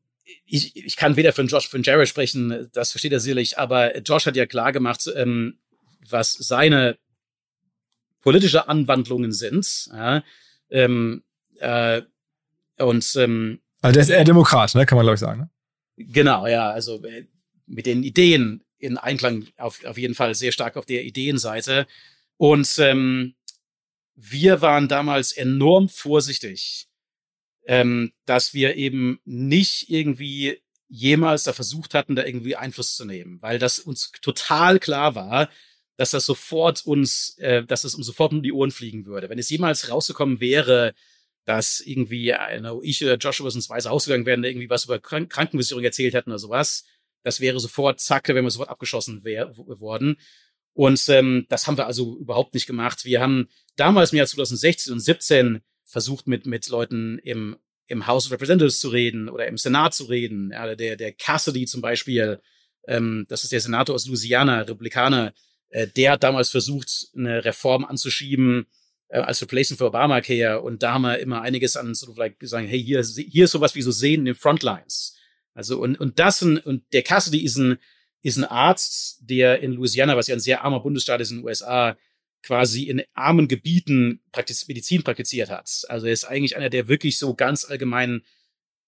[0.45, 4.25] ich, ich kann weder für Josh für Jared sprechen das versteht er sicherlich aber Josh
[4.25, 5.59] hat ja klar gemacht ähm,
[6.09, 6.97] was seine
[8.21, 10.23] politische Anwandlungen sind ja,
[10.69, 11.23] ähm,
[11.59, 12.01] äh,
[12.79, 14.85] und ähm, also der ist eher Demokrat, ne?
[14.85, 15.41] kann man glaube ich sagen.
[15.41, 15.49] Ne?
[15.97, 17.25] Genau, ja, also äh,
[17.65, 21.87] mit den Ideen in Einklang auf, auf jeden Fall sehr stark auf der Ideenseite.
[22.37, 23.35] Und ähm,
[24.15, 26.87] wir waren damals enorm vorsichtig,
[27.67, 33.41] ähm, dass wir eben nicht irgendwie jemals da versucht hatten, da irgendwie Einfluss zu nehmen,
[33.41, 35.49] weil das uns total klar war,
[35.97, 39.29] dass das sofort uns, äh, dass es uns sofort um die Ohren fliegen würde.
[39.29, 40.93] Wenn es jemals rausgekommen wäre,
[41.43, 45.29] dass irgendwie äh, ich oder Joshua ins Weiße Haus gegangen wären, irgendwie was über Krank
[45.29, 46.85] Krankenversicherung erzählt hätten oder sowas,
[47.23, 50.17] das wäre sofort, zack, da wären wir sofort abgeschossen wär, worden.
[50.73, 53.03] Und ähm, das haben wir also überhaupt nicht gemacht.
[53.03, 57.57] Wir haben damals im Jahr 2016 und 17 versucht, mit, mit Leuten im,
[57.87, 60.51] im House of Representatives zu reden oder im Senat zu reden.
[60.51, 62.41] Ja, der, der Cassidy zum Beispiel,
[62.87, 65.33] ähm, das ist der Senator aus Louisiana, Republikaner,
[65.69, 68.67] äh, der hat damals versucht, eine Reform anzuschieben
[69.07, 72.67] äh, als Replacement für Obamacare und da haben wir immer einiges an so like sagen,
[72.67, 75.17] hey, hier, hier ist sowas wie so sehen in den Frontlines.
[75.53, 77.77] Also und, und das und, und der Cassidy ist ein,
[78.21, 81.45] ist ein Arzt, der in Louisiana, was ja ein sehr armer Bundesstaat ist in den
[81.45, 81.97] USA,
[82.43, 85.83] quasi in armen Gebieten praktiz Medizin praktiziert hat.
[85.89, 88.21] Also er ist eigentlich einer, der wirklich so ganz allgemein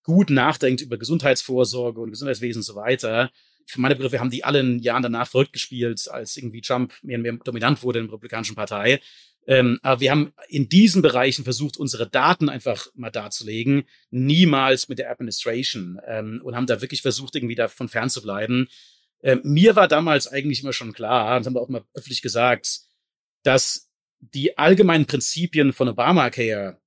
[0.04, 3.32] gut nachdenkt über Gesundheitsvorsorge und Gesundheitswesen und so weiter
[3.70, 7.18] für meine Begriffe haben die alle in Jahren danach verrückt gespielt, als irgendwie Trump mehr
[7.18, 9.00] und mehr dominant wurde in der Republikanischen Partei.
[9.46, 15.00] Ähm, aber wir haben in diesen Bereichen versucht, unsere Daten einfach mal darzulegen, niemals mit
[15.00, 18.68] der Administration ähm, und haben da wirklich versucht, irgendwie davon fernzubleiben.
[19.22, 22.82] Ähm, mir war damals eigentlich immer schon klar, und haben wir auch mal öffentlich gesagt,
[23.44, 26.80] dass die allgemeinen Prinzipien von Obamacare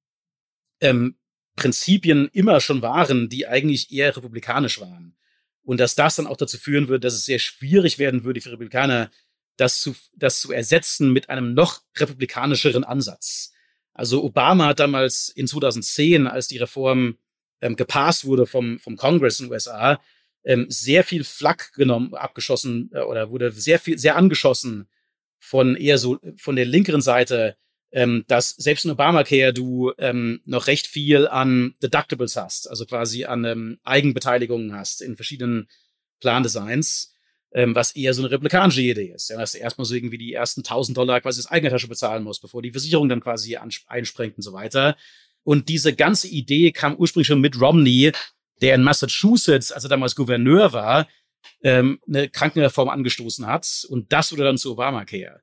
[0.80, 1.16] ähm,
[1.56, 5.16] Prinzipien immer schon waren, die eigentlich eher republikanisch waren.
[5.64, 8.52] Und dass das dann auch dazu führen würde, dass es sehr schwierig werden würde für
[8.52, 9.10] Republikaner,
[9.56, 13.52] das zu, das zu ersetzen mit einem noch republikanischeren Ansatz.
[13.92, 17.18] Also Obama hat damals in 2010, als die Reform
[17.60, 20.00] ähm, gepasst wurde vom, vom Congress in den USA,
[20.44, 24.88] ähm, sehr viel Flak genommen, abgeschossen äh, oder wurde sehr viel, sehr angeschossen
[25.42, 27.56] von eher so von der linkeren Seite
[27.92, 33.24] ähm, dass selbst in Obamacare du ähm, noch recht viel an Deductibles hast, also quasi
[33.26, 35.68] an ähm, Eigenbeteiligungen hast in verschiedenen
[36.20, 37.14] Plandesigns,
[37.52, 39.28] ähm, was eher so eine republikanische Idee ist.
[39.28, 42.24] Ja, dass du erstmal so irgendwie die ersten 1000 Dollar quasi aus eigener Tasche bezahlen
[42.24, 44.96] musst, bevor die Versicherung dann quasi einspringt und so weiter.
[45.44, 48.12] Und diese ganze Idee kam ursprünglich schon mit Romney,
[48.62, 51.08] der in Massachusetts, als er damals Gouverneur war,
[51.62, 53.86] ähm, eine Krankenreform angestoßen hat.
[53.88, 55.40] Und das wurde dann zu Obamacare.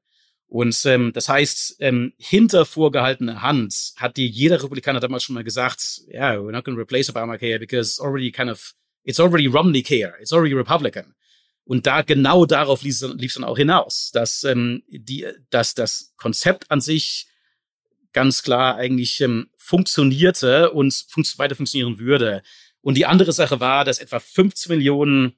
[0.48, 5.44] Und ähm, das heißt, ähm, hinter vorgehaltener Hand hat dir jeder Republikaner damals schon mal
[5.44, 8.74] gesagt, ja, yeah, we're not going to replace Obamacare because it's already kind of,
[9.04, 11.14] it's already Romney care, it's already Republican.
[11.66, 16.72] Und da genau darauf lief es dann auch hinaus, dass ähm, die, dass das Konzept
[16.72, 17.28] an sich
[18.12, 22.42] ganz klar eigentlich ähm, funktionierte und fun weiter funktionieren würde.
[22.82, 25.38] Und die andere Sache war, dass etwa 15 Millionen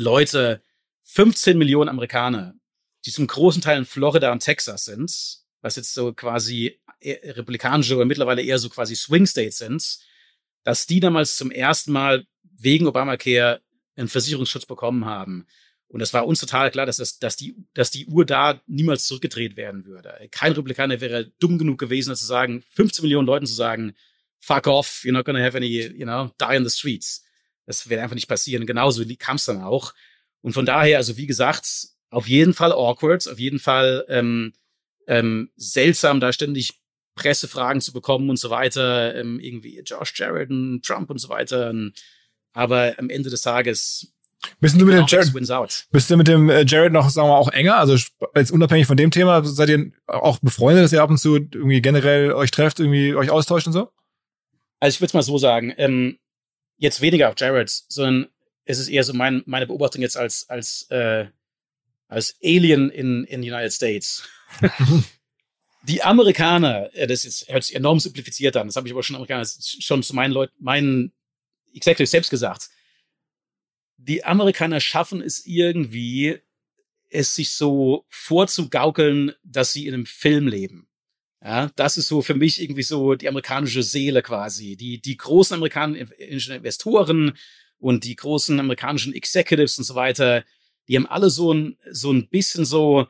[0.00, 0.62] Leute,
[1.02, 2.54] 15 Millionen Amerikaner
[3.06, 8.04] die zum großen Teil in Florida und Texas sind, was jetzt so quasi republikanische oder
[8.04, 9.98] mittlerweile eher so quasi Swing States sind,
[10.64, 13.62] dass die damals zum ersten Mal wegen Obamacare
[13.96, 15.46] einen Versicherungsschutz bekommen haben.
[15.88, 19.06] Und es war uns total klar, dass, das, dass, die, dass die Uhr da niemals
[19.06, 20.28] zurückgedreht werden würde.
[20.30, 23.94] Kein Republikaner wäre dumm genug gewesen, zu sagen, 15 Millionen Leuten zu sagen,
[24.38, 27.24] fuck off, you're not gonna have any, you know, die in the streets.
[27.70, 28.66] Das wäre einfach nicht passieren.
[28.66, 29.94] Genauso kam es dann auch.
[30.42, 34.52] Und von daher, also wie gesagt, auf jeden Fall awkward, auf jeden Fall ähm,
[35.06, 36.80] ähm, seltsam, da ständig
[37.14, 41.72] Pressefragen zu bekommen und so weiter, ähm, irgendwie Josh Jared und Trump und so weiter.
[42.52, 44.12] Aber am Ende des Tages
[44.58, 45.32] bist du mit dem Jared,
[45.90, 47.76] bist du mit dem äh, Jared noch, sagen wir mal, auch enger?
[47.76, 47.96] Also
[48.34, 51.82] jetzt unabhängig von dem Thema, seid ihr auch befreundet, dass ihr ab und zu irgendwie
[51.82, 53.92] generell euch trefft, irgendwie euch austauscht und so?
[54.80, 56.18] Also ich würde es mal so sagen, ähm,
[56.80, 58.28] jetzt weniger auf Jared, sondern
[58.64, 61.26] es ist eher so mein, meine Beobachtung jetzt als, als äh,
[62.10, 64.28] als Alien in, in the United States.
[65.84, 69.46] die Amerikaner, das ist, hört sich enorm simplifiziert an, das habe ich aber schon Amerikaner
[69.46, 71.12] schon zu meinen Leuten, meinen
[71.72, 72.68] Executives selbst gesagt.
[73.96, 76.40] Die Amerikaner schaffen es irgendwie,
[77.08, 80.88] es sich so vorzugaukeln, dass sie in einem Film leben.
[81.42, 84.76] Ja, das ist so für mich irgendwie so die amerikanische Seele quasi.
[84.76, 87.36] Die, die großen amerikanischen Investoren
[87.78, 90.44] und die großen amerikanischen Executives und so weiter,
[90.86, 93.06] die haben alle so ein, so ein bisschen so,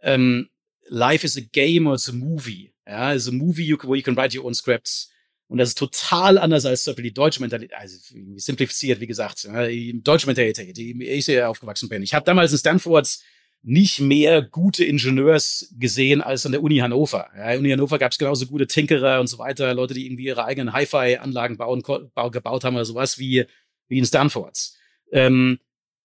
[0.00, 0.48] ähm,
[0.88, 2.72] life is a game or it's a movie.
[2.86, 5.10] Ja, it's a movie you, where you can write your own scripts.
[5.48, 7.98] Und das ist total anders als zum Beispiel die deutsche Mentalität, also
[8.36, 12.02] simplifiziert, wie gesagt, die deutsche Mentalität, die ich sehr aufgewachsen bin.
[12.02, 13.18] Ich habe damals in Stanford
[13.62, 17.28] nicht mehr gute Ingenieurs gesehen als an der Uni Hannover.
[17.36, 20.44] Ja, Uni Hannover gab es genauso gute Tinkerer und so weiter, Leute, die irgendwie ihre
[20.44, 23.44] eigenen Hi-Fi-Anlagen bauen, gebaut haben oder sowas wie,
[23.88, 24.72] wie in Stanford.
[25.12, 25.60] Ähm,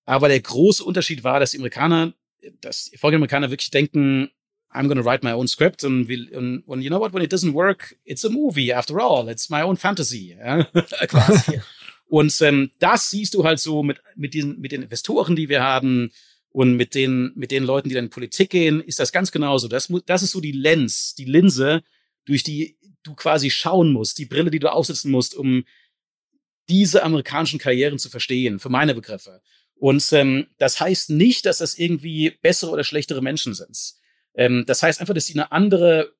[0.06, 2.14] aber der große Unterschied war, dass die Amerikaner,
[2.62, 4.30] dass die Amerikaner wirklich denken,
[4.72, 7.34] I'm gonna write my own script und, will, und, und you know what, when it
[7.34, 10.36] doesn't work, it's a movie after all, it's my own fantasy.
[10.38, 10.64] Ja?
[11.08, 11.60] Quasi.
[12.10, 15.62] Und ähm, das siehst du halt so mit, mit, diesen, mit den Investoren, die wir
[15.62, 16.10] haben
[16.52, 19.68] und mit den, mit den Leuten, die dann in Politik gehen, ist das ganz genauso.
[19.68, 21.84] Das, das ist so die Lens, die Linse,
[22.26, 25.66] durch die du quasi schauen musst, die Brille, die du aufsetzen musst, um
[26.70, 29.42] diese amerikanischen Karrieren zu verstehen, für meine Begriffe.
[29.76, 33.94] Und ähm, das heißt nicht, dass das irgendwie bessere oder schlechtere Menschen sind.
[34.34, 36.14] Ähm, das heißt einfach, dass sie eine andere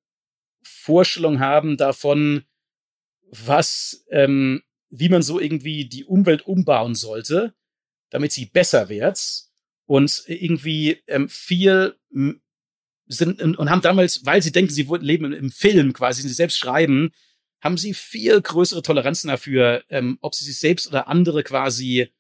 [0.62, 2.46] Vorstellung haben davon,
[3.30, 7.54] was, ähm, wie man so irgendwie die Umwelt umbauen sollte,
[8.10, 9.47] damit sie besser wird
[9.88, 11.96] und irgendwie ähm, viel
[13.08, 17.12] sind und haben damals, weil sie denken, sie leben im Film quasi, sie selbst schreiben,
[17.62, 22.12] haben sie viel größere Toleranzen dafür, ähm, ob sie sich selbst oder andere quasi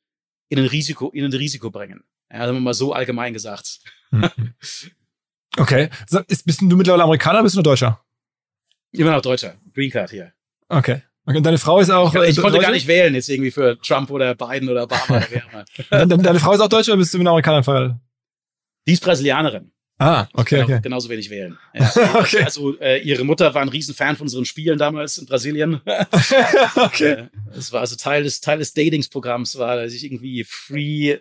[0.49, 2.03] in ein Risiko, in ein Risiko bringen.
[2.31, 3.79] Ja, sagen wir mal so allgemein gesagt.
[4.11, 4.29] Mhm.
[5.57, 5.89] Okay.
[6.27, 8.03] Ist, bist du mittlerweile Amerikaner oder bist du nur Deutscher?
[8.91, 9.55] Immer noch Deutscher.
[9.73, 10.33] Green Card hier.
[10.69, 11.01] Okay.
[11.27, 12.15] Und deine Frau ist auch.
[12.15, 15.27] Ich, ich konnte gar nicht wählen jetzt irgendwie für Trump oder Biden oder Obama oder
[15.29, 15.43] wer
[15.91, 16.17] immer.
[16.23, 17.97] deine Frau ist auch Deutscher oder bist du mit Amerikaner verheiratet?
[18.87, 19.71] Die ist Brasilianerin.
[19.99, 20.79] Ah, okay, okay.
[20.81, 21.57] Genauso wenig wählen.
[21.73, 21.91] Ja.
[22.15, 22.43] okay.
[22.43, 25.81] Also äh, ihre Mutter war ein Riesenfan von unseren Spielen damals in Brasilien.
[26.75, 27.11] okay.
[27.11, 31.17] Äh, es war also Teil des Teil des Datingsprogramms war, dass ich irgendwie free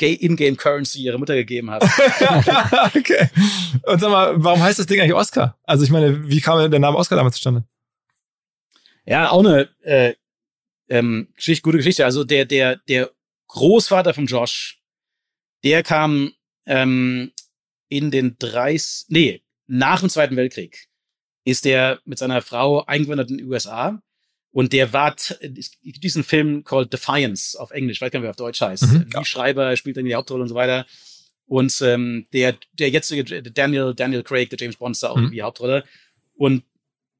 [0.00, 1.82] in-game Currency ihre Mutter gegeben hat.
[2.96, 3.28] okay.
[3.82, 5.58] Und sag mal, warum heißt das Ding eigentlich Oscar?
[5.64, 7.64] Also ich meine, wie kam der Name Oscar damals zustande?
[9.06, 10.14] Ja, auch eine äh,
[10.88, 12.04] ähm, Geschichte, gute Geschichte.
[12.04, 13.10] Also der der der
[13.48, 14.80] Großvater von Josh,
[15.64, 16.32] der kam
[16.66, 17.32] ähm,
[17.88, 20.88] in den 30, nee, nach dem Zweiten Weltkrieg
[21.44, 24.00] ist der mit seiner Frau eingewandert in die USA
[24.52, 25.14] und der war
[25.82, 28.82] diesen Film called Defiance auf Englisch, ich weiß gar nicht, wie er auf Deutsch heißt.
[28.82, 29.24] Mhm, ja.
[29.24, 30.86] Schreiber spielt dann die Hauptrolle und so weiter.
[31.46, 35.30] Und ähm, der der jetzige Daniel Daniel Craig, der James Bond, ist da auch mhm.
[35.30, 35.84] die Hauptrolle.
[36.34, 36.64] Und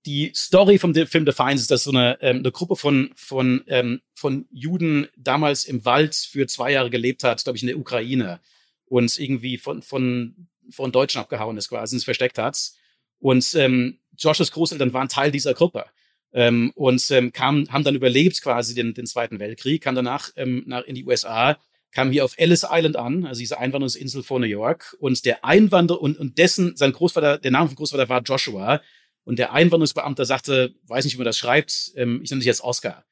[0.06, 4.00] die Story vom Film Defiance ist, dass so eine, ähm, eine Gruppe von von ähm,
[4.14, 8.40] von Juden damals im Wald für zwei Jahre gelebt hat, glaube ich, in der Ukraine
[8.86, 12.72] und irgendwie von von von Deutschen abgehauen ist, quasi sich versteckt hat.
[13.18, 15.84] Und ähm, Joshes Großeltern waren Teil dieser Gruppe
[16.32, 20.64] ähm, und ähm, kam, haben dann überlebt quasi den, den Zweiten Weltkrieg, kam danach ähm,
[20.66, 21.58] nach, in die USA,
[21.92, 24.96] kam hier auf Ellis Island an, also diese Einwanderungsinsel vor New York.
[25.00, 28.80] Und der Einwanderer und, und dessen, sein Großvater, der Name von Großvater war Joshua.
[29.24, 32.62] Und der Einwanderungsbeamte sagte, weiß nicht, wie man das schreibt, ähm, ich nenne dich jetzt
[32.62, 33.04] Oscar.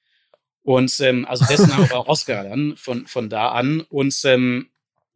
[0.63, 3.81] Und ähm, also dessen Name war Oscar dann von, von da an.
[3.83, 4.71] Und ähm,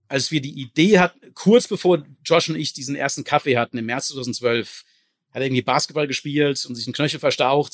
[0.09, 3.86] als wir die Idee hatten, kurz bevor Josh und ich diesen ersten Kaffee hatten, im
[3.86, 4.84] März 2012,
[5.30, 7.72] hat er irgendwie Basketball gespielt und sich einen Knöchel verstaucht,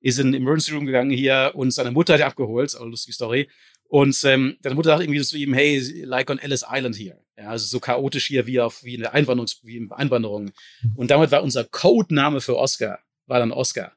[0.00, 3.14] ist in den Emergency Room gegangen hier und seine Mutter hat er abgeholt, eine lustige
[3.14, 3.48] Story.
[3.84, 7.18] Und ähm, deine Mutter sagt irgendwie zu ihm, hey, like on Ellis Island hier.
[7.38, 10.50] Ja, also so chaotisch hier wie auf wie in der Einwanderungs wie in Einwanderung.
[10.96, 13.92] Und damit war unser Codename für Oscar, war dann Oscar.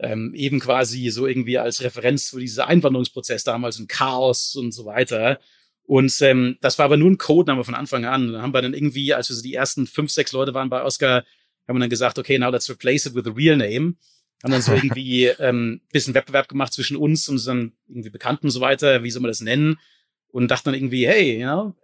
[0.00, 4.84] Ähm, eben quasi so irgendwie als Referenz für diesen Einwanderungsprozess damals und Chaos und so
[4.84, 5.38] weiter.
[5.84, 8.26] Und ähm, das war aber nur ein Codename von Anfang an.
[8.26, 10.68] Und dann haben wir dann irgendwie, als wir so die ersten fünf, sechs Leute waren
[10.68, 11.24] bei Oscar,
[11.68, 13.94] haben wir dann gesagt, okay, now let's replace it with a real name.
[14.42, 18.50] Haben dann so irgendwie ähm, bisschen Wettbewerb gemacht zwischen uns und unseren irgendwie Bekannten und
[18.50, 19.78] so weiter, wie soll man das nennen?
[20.26, 21.76] Und dachten dann irgendwie, hey, you know,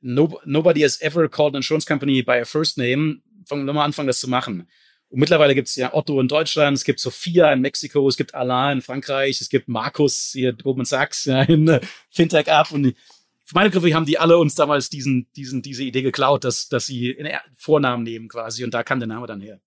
[0.00, 3.22] no, nobody has ever called an insurance company by a first name.
[3.44, 4.68] Fangen wir mal anfangen, das zu machen.
[5.08, 8.34] Und mittlerweile gibt es ja Otto in Deutschland, es gibt Sophia in Mexiko, es gibt
[8.34, 11.80] Alain in Frankreich, es gibt Markus hier Goldman Sachs ja, in äh,
[12.10, 12.96] Fintech App und
[13.44, 16.86] für meine Begriffe haben die alle uns damals diesen, diesen, diese Idee geklaut, dass, dass
[16.86, 17.16] sie
[17.56, 19.60] Vornamen nehmen quasi und da kam der Name dann her.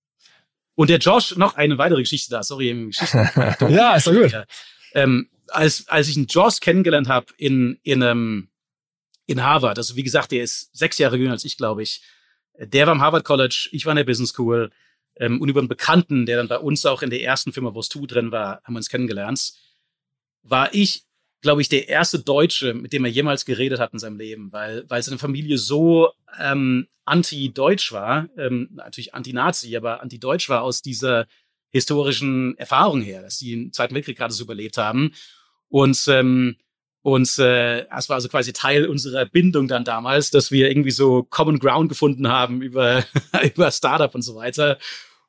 [0.75, 3.29] Und der Josh, noch eine weitere Geschichte da, sorry, Geschichte.
[3.69, 4.33] ja, ist doch gut.
[4.93, 8.49] Ähm, als, als ich einen Josh kennengelernt habe in, in, ähm,
[9.29, 12.01] in Harvard, also wie gesagt, der ist sechs Jahre jünger als ich, glaube ich.
[12.57, 14.71] Der war am Harvard College, ich war in der Business School.
[15.17, 17.79] Ähm, und über einen Bekannten, der dann bei uns auch in der ersten Firma, wo
[17.79, 19.53] es tu drin war, haben wir uns kennengelernt.
[20.43, 21.03] War ich
[21.41, 24.83] glaube ich, der erste Deutsche, mit dem er jemals geredet hat in seinem Leben, weil,
[24.89, 31.27] weil seine Familie so ähm, anti-deutsch war, ähm, natürlich anti-Nazi, aber anti-deutsch war aus dieser
[31.71, 35.13] historischen Erfahrung her, dass die im Zweiten Weltkrieg gerade so überlebt haben.
[35.69, 36.57] Und ähm,
[37.13, 41.23] und äh, es war also quasi Teil unserer Bindung dann damals, dass wir irgendwie so
[41.23, 43.03] Common Ground gefunden haben über,
[43.55, 44.77] über Startup und so weiter.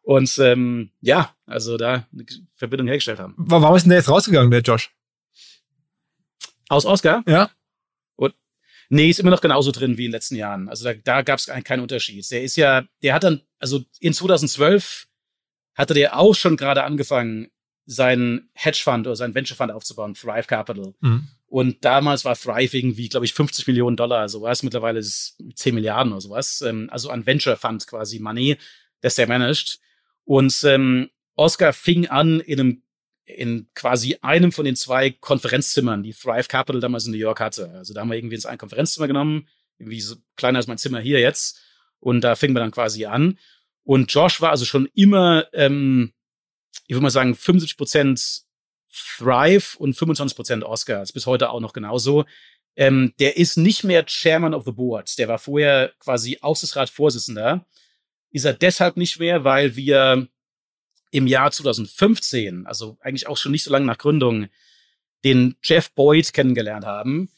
[0.03, 2.25] Und ähm, ja, also da eine
[2.57, 3.35] Verbindung hergestellt haben.
[3.37, 4.91] Warum ist denn der jetzt rausgegangen, der Josh?
[6.69, 7.23] Aus Oscar?
[7.27, 7.51] Ja.
[8.17, 8.35] Und,
[8.89, 10.69] nee, ist immer noch genauso drin wie in den letzten Jahren.
[10.69, 12.29] Also da, da gab es keinen Unterschied.
[12.31, 15.07] Der ist ja, der hat dann, also in 2012
[15.75, 17.49] hatte der auch schon gerade angefangen,
[17.87, 20.95] seinen Hedgefund oder seinen Venture Fund aufzubauen, Thrive Capital.
[21.01, 21.29] Mhm.
[21.51, 24.63] Und damals war Thrive irgendwie, glaube ich, 50 Millionen Dollar, sowas.
[24.63, 26.63] Mittlerweile ist es 10 Milliarden oder sowas.
[26.63, 28.57] Ähm, also an Venture Fund quasi Money,
[29.01, 29.81] das der managt.
[30.25, 32.83] Und ähm, Oscar fing an in einem
[33.25, 37.71] in quasi einem von den zwei Konferenzzimmern, die Thrive Capital damals in New York hatte.
[37.71, 39.49] Also da haben wir irgendwie ins ein Konferenzzimmer genommen,
[39.79, 41.61] irgendwie so kleiner als mein Zimmer hier jetzt.
[41.99, 43.39] Und da fingen wir dann quasi an.
[43.83, 46.13] Und Josh war also schon immer, ähm,
[46.87, 48.43] ich würde mal sagen, 75 Prozent
[48.93, 51.13] Thrive und 25 Prozent Oscars.
[51.13, 52.25] Bis heute auch noch genauso.
[52.77, 55.19] Ähm, der ist nicht mehr Chairman of the Board.
[55.19, 57.67] Der war vorher quasi Aufsichtsratsvorsitzender.
[58.31, 60.29] Ist er deshalb nicht mehr, weil wir
[61.11, 64.49] im Jahr 2015, also eigentlich auch schon nicht so lange nach Gründung,
[65.25, 67.31] den Jeff Boyd kennengelernt haben.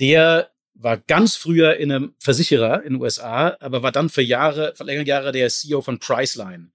[0.00, 4.74] Der war ganz früher in einem Versicherer in den USA, aber war dann für Jahre,
[4.74, 6.72] für längere Jahre der CEO von Priceline,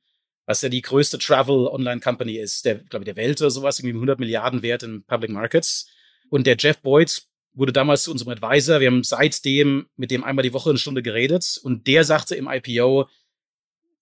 [0.48, 3.80] was ja die größte Travel Online Company ist, der, glaube ich, der Welt oder sowas,
[3.80, 5.88] irgendwie 100 Milliarden wert in Public Markets.
[6.30, 7.24] Und der Jeff Boyd
[7.54, 8.80] wurde damals zu unserem Advisor.
[8.80, 12.48] Wir haben seitdem mit dem einmal die Woche eine Stunde geredet und der sagte im
[12.48, 13.10] IPO,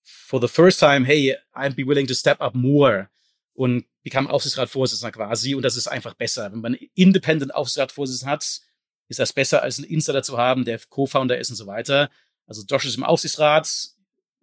[0.03, 3.09] for the first time, hey, I'd be willing to step up more
[3.53, 6.51] und bekam Aufsichtsratsvorsitzender quasi und das ist einfach besser.
[6.51, 8.61] Wenn man independent Aufsichtsratsvorsitzenden hat,
[9.07, 12.11] ist das besser als einen Insider zu haben, der Co-Founder ist und so weiter.
[12.45, 13.67] Also Josh ist im Aufsichtsrat,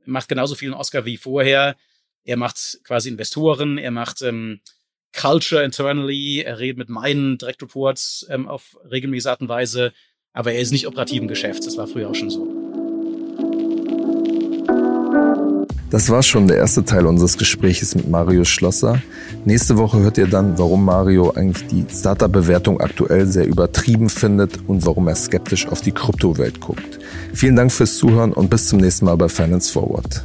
[0.04, 1.76] macht genauso viel in Oscar wie vorher.
[2.24, 4.60] Er macht quasi Investoren, er macht ähm,
[5.12, 9.92] Culture internally, er redet mit meinen Direct Reports ähm, auf regelmäßige Art und Weise,
[10.32, 11.66] aber er ist nicht operativ im Geschäft.
[11.66, 12.62] Das war früher auch schon so.
[15.90, 19.02] Das war schon der erste Teil unseres Gespräches mit Mario Schlosser.
[19.44, 24.86] Nächste Woche hört ihr dann, warum Mario eigentlich die Startup-Bewertung aktuell sehr übertrieben findet und
[24.86, 26.98] warum er skeptisch auf die Kryptowelt guckt.
[27.34, 30.24] Vielen Dank fürs Zuhören und bis zum nächsten Mal bei Finance Forward.